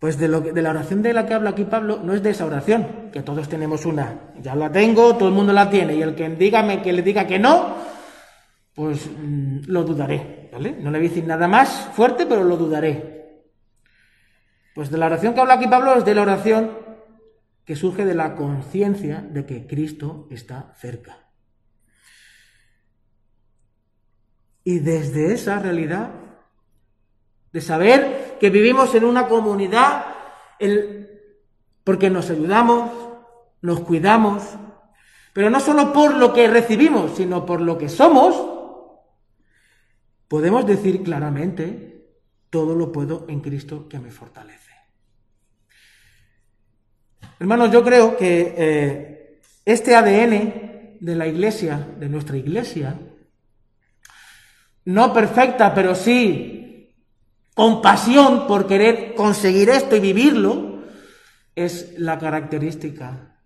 [0.01, 3.11] Pues de, la oración de la que habla aquí Pablo, no es de esa oración,
[3.13, 4.33] que todos tenemos una.
[4.41, 7.27] Ya la tengo, todo el mundo la tiene, y el que, dígame, que le diga
[7.27, 7.77] que no,
[8.75, 10.49] pues mm, lo dudaré.
[10.53, 13.45] No le voy a decir nada más fuerte, pero lo dudaré.
[14.75, 16.71] Pues de la oración que habla aquí Pablo es de la oración
[17.67, 21.29] que surge de la conciencia de que Cristo está cerca.
[24.65, 26.11] Y desde esa realidad,
[27.53, 30.07] de saber que vivimos en una comunidad,
[30.59, 31.09] el-
[31.85, 32.91] porque nos ayudamos,
[33.63, 34.43] nos cuidamos,
[35.33, 38.35] pero no solo por lo que recibimos, sino por lo que somos,
[40.29, 42.07] podemos decir claramente,
[42.51, 44.71] todo lo puedo en Cristo que me fortalece.
[47.39, 52.99] Hermanos, yo creo que eh, este ADN de la iglesia, de nuestra iglesia,
[54.85, 56.60] no perfecta, pero sí
[57.61, 60.83] con pasión por querer conseguir esto y vivirlo,
[61.55, 63.37] es la característica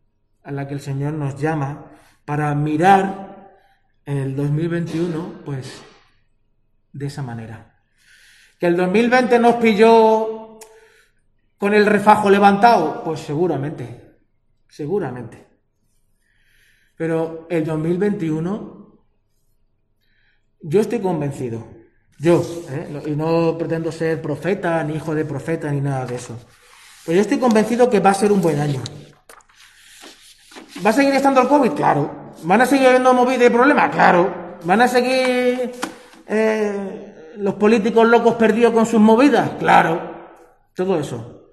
[0.45, 1.91] a la que el Señor nos llama
[2.25, 3.51] para mirar
[4.05, 5.83] el 2021, pues
[6.93, 7.81] de esa manera.
[8.61, 10.61] Que el 2020 nos pilló
[11.59, 14.15] con el refajo levantado, pues seguramente,
[14.69, 15.45] seguramente.
[16.97, 18.97] Pero el 2021
[20.61, 21.67] yo estoy convencido,
[22.25, 23.03] yo, ¿eh?
[23.07, 26.37] Y no pretendo ser profeta, ni hijo de profeta, ni nada de eso.
[27.05, 28.81] Pero yo estoy convencido que va a ser un buen año.
[30.85, 31.73] ¿Va a seguir estando el COVID?
[31.73, 32.33] Claro.
[32.43, 33.91] ¿Van a seguir habiendo movida y problemas?
[33.91, 34.57] Claro.
[34.65, 35.73] ¿Van a seguir
[36.27, 39.51] eh, los políticos locos perdidos con sus movidas?
[39.59, 40.15] Claro.
[40.75, 41.51] Todo eso.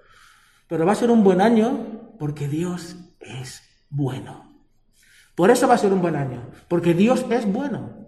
[0.67, 4.55] Pero va a ser un buen año porque Dios es bueno.
[5.35, 6.49] Por eso va a ser un buen año.
[6.69, 8.00] Porque Dios es bueno.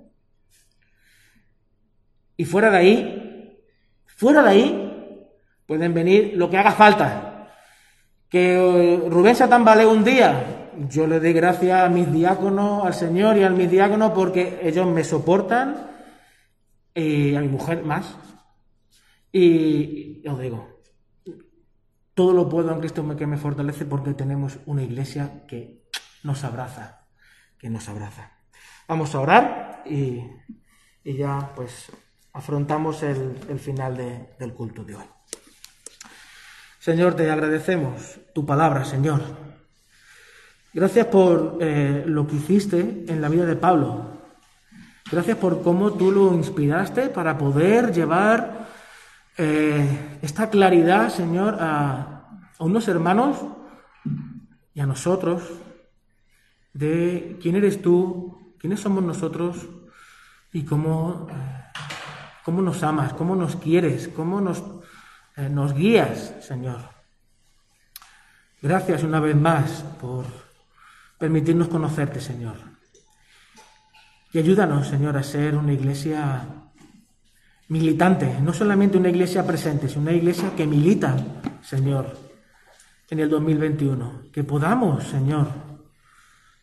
[2.37, 3.59] Y fuera de ahí,
[4.05, 5.27] fuera de ahí,
[5.65, 7.49] pueden venir lo que haga falta.
[8.29, 12.93] Que eh, Rubén se tambaleó un día, yo le doy gracias a mis diáconos, al
[12.93, 15.91] Señor y a mis diáconos porque ellos me soportan
[16.95, 18.15] y a mi mujer más.
[19.31, 20.81] Y os digo,
[22.13, 25.83] todo lo puedo en Cristo que me fortalece porque tenemos una iglesia que
[26.23, 27.07] nos abraza,
[27.57, 28.37] que nos abraza.
[28.87, 30.21] Vamos a orar y,
[31.03, 31.91] y ya pues
[32.33, 35.05] afrontamos el, final de- del culto de hoy.
[36.79, 39.21] Señor, te agradecemos tu palabra, Señor.
[40.73, 44.11] Gracias por eh, lo que hiciste en la vida de Pablo.
[45.11, 48.67] Gracias por cómo tú lo inspiraste para poder llevar
[49.37, 53.37] eh, esta claridad, Señor, a, a unos hermanos
[54.73, 55.43] y a nosotros
[56.73, 59.57] de quién eres tú, quiénes somos nosotros
[60.51, 61.33] y cómo, eh,
[62.43, 64.63] cómo nos amas, cómo nos quieres, cómo nos,
[65.37, 66.79] eh, nos guías, Señor.
[68.61, 70.25] Gracias una vez más por
[71.17, 72.55] permitirnos conocerte, Señor.
[74.31, 76.45] Y ayúdanos, Señor, a ser una iglesia
[77.69, 81.15] militante, no solamente una iglesia presente, sino una iglesia que milita,
[81.61, 82.17] Señor,
[83.09, 84.23] en el 2021.
[84.31, 85.47] Que podamos, Señor,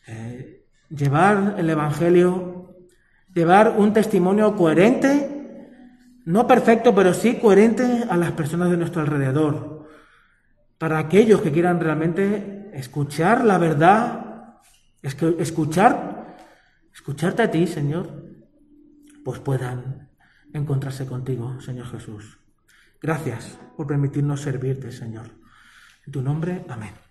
[0.06, 2.74] eh, llevar el Evangelio,
[3.32, 5.29] llevar un testimonio coherente,
[6.24, 9.88] no perfecto, pero sí coherente a las personas de nuestro alrededor.
[10.78, 14.56] Para aquellos que quieran realmente escuchar la verdad,
[15.02, 16.36] escuchar,
[16.92, 18.08] escucharte a ti, Señor,
[19.24, 20.10] pues puedan
[20.52, 22.38] encontrarse contigo, Señor Jesús.
[23.02, 25.30] Gracias por permitirnos servirte, Señor.
[26.06, 27.09] En tu nombre, amén.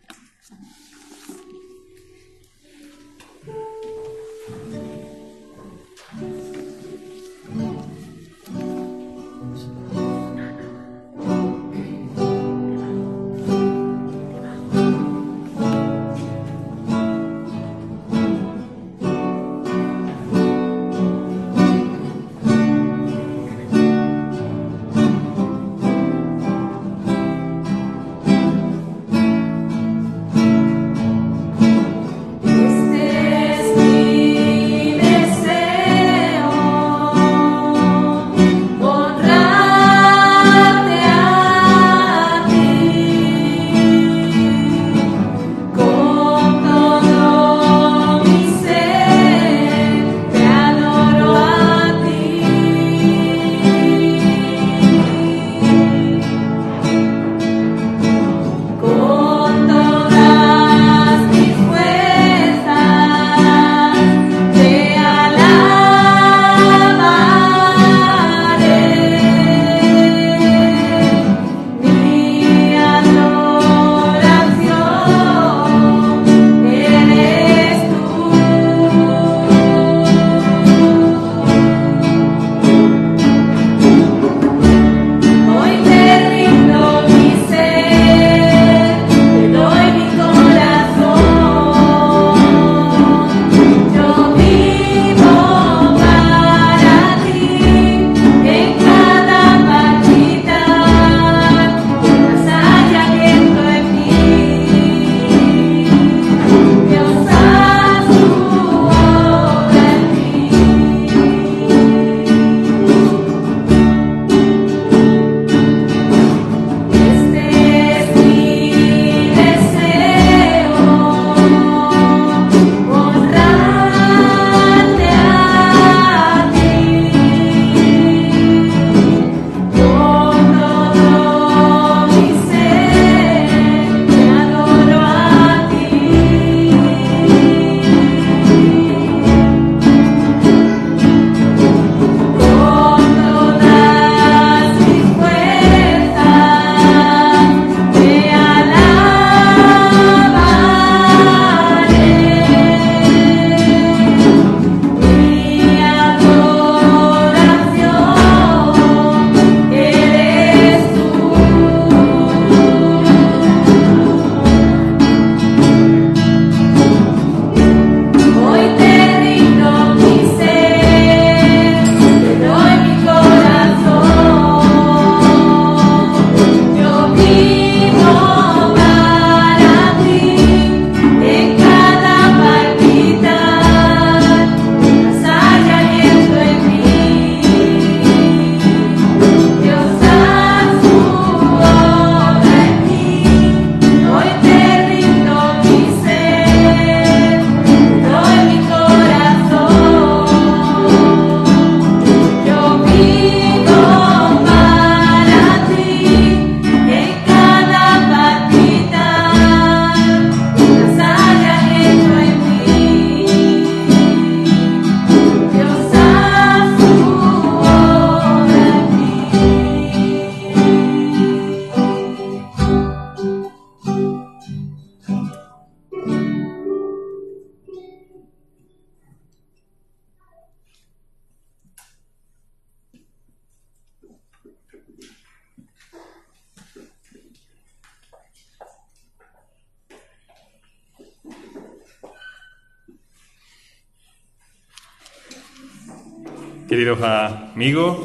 [246.70, 247.98] Queridos amigos,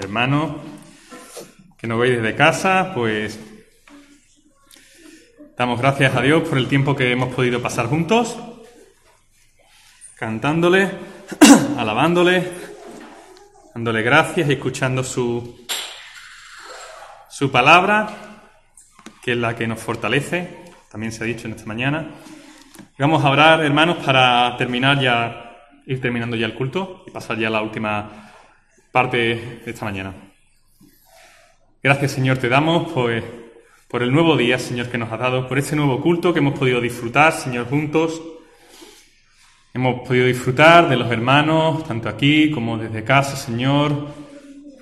[0.00, 0.52] hermanos,
[1.76, 3.40] que nos veis desde casa, pues
[5.58, 8.38] damos gracias a Dios por el tiempo que hemos podido pasar juntos,
[10.14, 10.92] cantándole,
[11.76, 12.48] alabándole,
[13.74, 15.66] dándole gracias y escuchando su,
[17.28, 18.08] su palabra,
[19.20, 20.62] que es la que nos fortalece,
[20.92, 22.08] también se ha dicho en esta mañana.
[22.98, 25.51] Vamos a orar, hermanos, para terminar ya,
[25.86, 28.32] ir terminando ya el culto y pasar ya a la última
[28.90, 30.14] parte de esta mañana.
[31.82, 33.24] Gracias, Señor, te damos pues,
[33.88, 36.58] por el nuevo día, Señor, que nos has dado, por este nuevo culto que hemos
[36.58, 38.22] podido disfrutar, Señor, juntos.
[39.74, 44.08] Hemos podido disfrutar de los hermanos, tanto aquí como desde casa, Señor,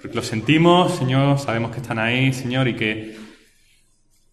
[0.03, 3.17] porque lo sentimos, Señor, sabemos que están ahí, Señor, y que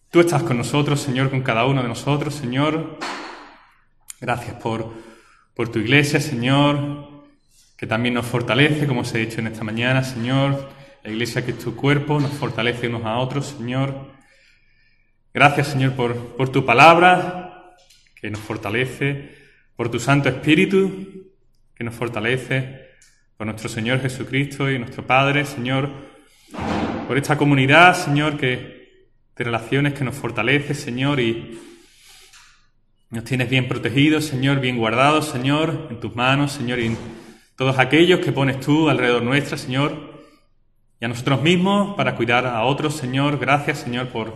[0.10, 2.98] tú estás con nosotros, Señor, con cada uno de nosotros, Señor.
[4.20, 4.92] Gracias por,
[5.58, 7.26] por tu iglesia, Señor,
[7.76, 10.70] que también nos fortalece, como os he dicho en esta mañana, Señor.
[11.04, 14.14] La iglesia que es tu cuerpo nos fortalece unos a otros, Señor.
[15.34, 17.76] Gracias, Señor, por, tu palabra,
[18.22, 19.36] que nos fortalece,
[19.76, 21.32] por tu Santo Espíritu,
[21.74, 22.90] que nos fortalece,
[23.36, 25.90] por nuestro Señor Jesucristo y nuestro Padre, Señor,
[27.08, 31.60] por esta comunidad, Señor, que de relaciones que nos fortalece, Señor, y
[33.10, 36.98] nos tienes bien protegidos, Señor, bien guardados, Señor, en tus manos, Señor, y
[37.56, 40.26] todos aquellos que pones tú alrededor nuestra, Señor,
[41.00, 43.40] y a nosotros mismos para cuidar a otros, Señor.
[43.40, 44.34] Gracias, Señor, por,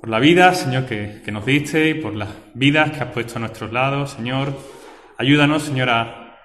[0.00, 3.36] por la vida, Señor, que, que nos diste y por las vidas que has puesto
[3.36, 4.58] a nuestros lados, Señor.
[5.16, 6.38] Ayúdanos, Señor, a,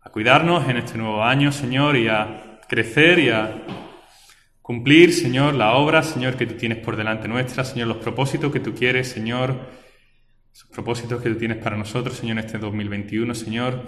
[0.00, 3.62] a cuidarnos en este nuevo año, Señor, y a crecer y a
[4.62, 8.60] cumplir, Señor, la obra, Señor, que tú tienes por delante nuestra, Señor, los propósitos que
[8.60, 9.56] tú quieres, Señor,
[10.66, 13.84] propósitos que tú tienes para nosotros, Señor, en este 2021, Señor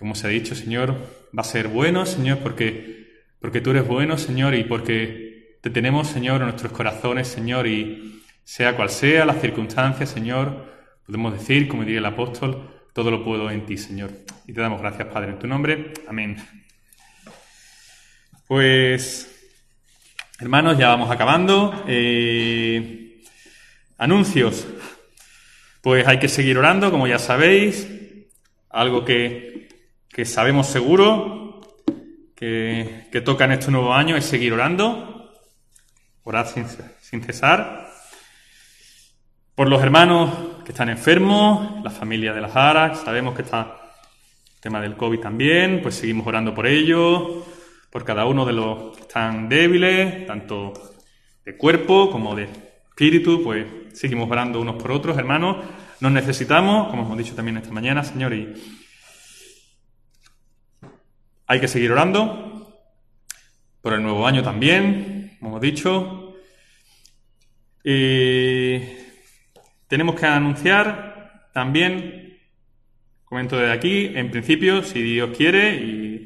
[0.00, 0.96] como se ha dicho, Señor,
[1.36, 6.08] va a ser bueno, Señor, porque, porque tú eres bueno, Señor, y porque te tenemos,
[6.08, 10.72] Señor, en nuestros corazones, Señor, y sea cual sea la circunstancia, Señor,
[11.04, 14.10] podemos decir, como diría el apóstol, todo lo puedo en ti, Señor.
[14.46, 15.92] Y te damos gracias, Padre, en tu nombre.
[16.08, 16.36] Amén.
[18.48, 19.52] Pues,
[20.40, 21.84] hermanos, ya vamos acabando.
[21.86, 23.22] Eh,
[23.98, 24.66] anuncios.
[25.80, 27.88] Pues hay que seguir orando, como ya sabéis.
[28.68, 29.50] Algo que
[30.12, 31.60] que sabemos seguro
[32.34, 35.32] que, que toca en este nuevo año es seguir orando,
[36.24, 36.66] orar sin,
[37.00, 37.88] sin cesar,
[39.54, 43.76] por los hermanos que están enfermos, la familia de las Aras, sabemos que está
[44.54, 47.44] el tema del COVID también, pues seguimos orando por ellos,
[47.90, 50.72] por cada uno de los que están débiles, tanto
[51.44, 52.48] de cuerpo como de
[53.00, 53.64] espíritu, pues
[53.94, 55.64] seguimos orando unos por otros, hermanos.
[56.00, 58.52] Nos necesitamos, como hemos dicho también esta mañana, Señor, y
[61.46, 62.78] hay que seguir orando
[63.80, 66.34] por el nuevo año también, como hemos dicho.
[67.82, 68.80] Y
[69.88, 72.38] tenemos que anunciar también,
[73.24, 76.22] comento desde aquí, en principio, si Dios quiere,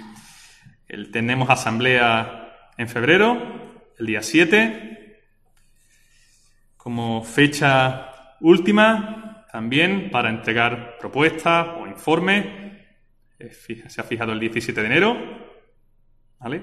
[1.12, 4.93] tenemos asamblea en febrero, el día 7,
[6.85, 12.44] como fecha última también para entregar propuestas o informes
[13.59, 15.16] se ha fijado el 17 de enero.
[16.39, 16.62] ¿Vale?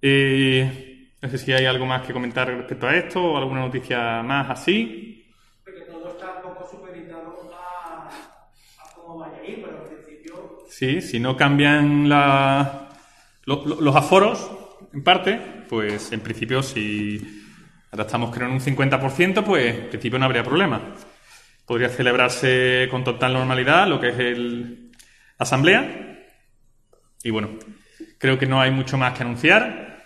[0.00, 4.22] Eh, no sé si hay algo más que comentar respecto a esto o alguna noticia
[4.22, 5.32] más así.
[5.64, 10.58] Porque todo está un poco supeditado a, a cómo vaya a ir, pero en principio.
[10.68, 12.88] Sí, si no cambian la,
[13.46, 14.48] lo, lo, los aforos,
[14.92, 17.35] en parte, pues en principio si
[17.96, 20.80] ahora estamos creo en un 50%, pues en principio no habría problema.
[21.64, 24.86] Podría celebrarse con total normalidad lo que es el,
[25.38, 26.24] asamblea.
[27.22, 27.50] Y bueno,
[28.18, 30.04] creo que no hay mucho más que anunciar.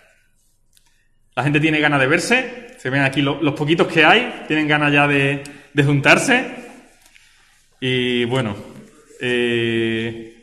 [1.35, 2.67] La gente tiene ganas de verse.
[2.77, 5.43] Se ven aquí los poquitos que hay, tienen ganas ya de,
[5.85, 6.45] juntarse.
[7.79, 8.55] Y bueno,
[9.19, 10.35] eh,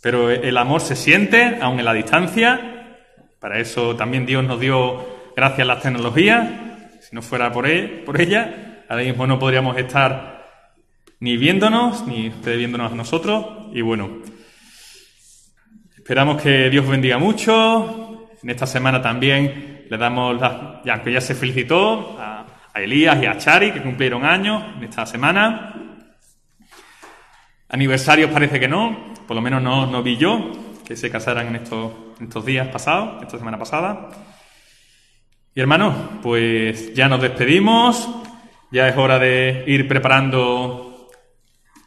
[0.00, 2.98] pero el amor se siente, aún en la distancia.
[3.40, 6.48] Para eso también Dios nos dio gracias a las tecnologías.
[7.12, 10.46] Si no fuera por, él, por ella, ahora mismo no podríamos estar
[11.20, 13.66] ni viéndonos, ni ustedes viéndonos a nosotros.
[13.74, 14.22] Y bueno,
[15.94, 18.30] esperamos que Dios bendiga mucho.
[18.42, 23.22] En esta semana también le damos, la, ya, aunque ya se felicitó a, a, Elías
[23.22, 25.98] y a Chari, que cumplieron años en esta semana.
[27.68, 30.50] Aniversarios parece que no, por lo menos no, no vi yo
[30.86, 34.08] que se casaran en estos, en estos días pasados, esta semana pasada.
[35.54, 38.08] Y hermanos, pues ya nos despedimos,
[38.70, 41.10] ya es hora de ir preparando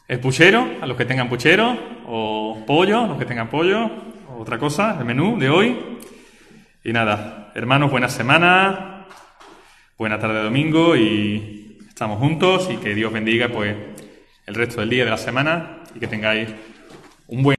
[0.07, 1.75] el puchero, a los que tengan puchero,
[2.05, 3.89] o pollo, los que tengan pollo,
[4.37, 5.97] otra cosa, el menú de hoy.
[6.83, 9.07] Y nada, hermanos, buena semana,
[9.97, 13.75] buena tarde de domingo y estamos juntos y que Dios bendiga pues
[14.45, 16.49] el resto del día de la semana y que tengáis
[17.29, 17.53] un buen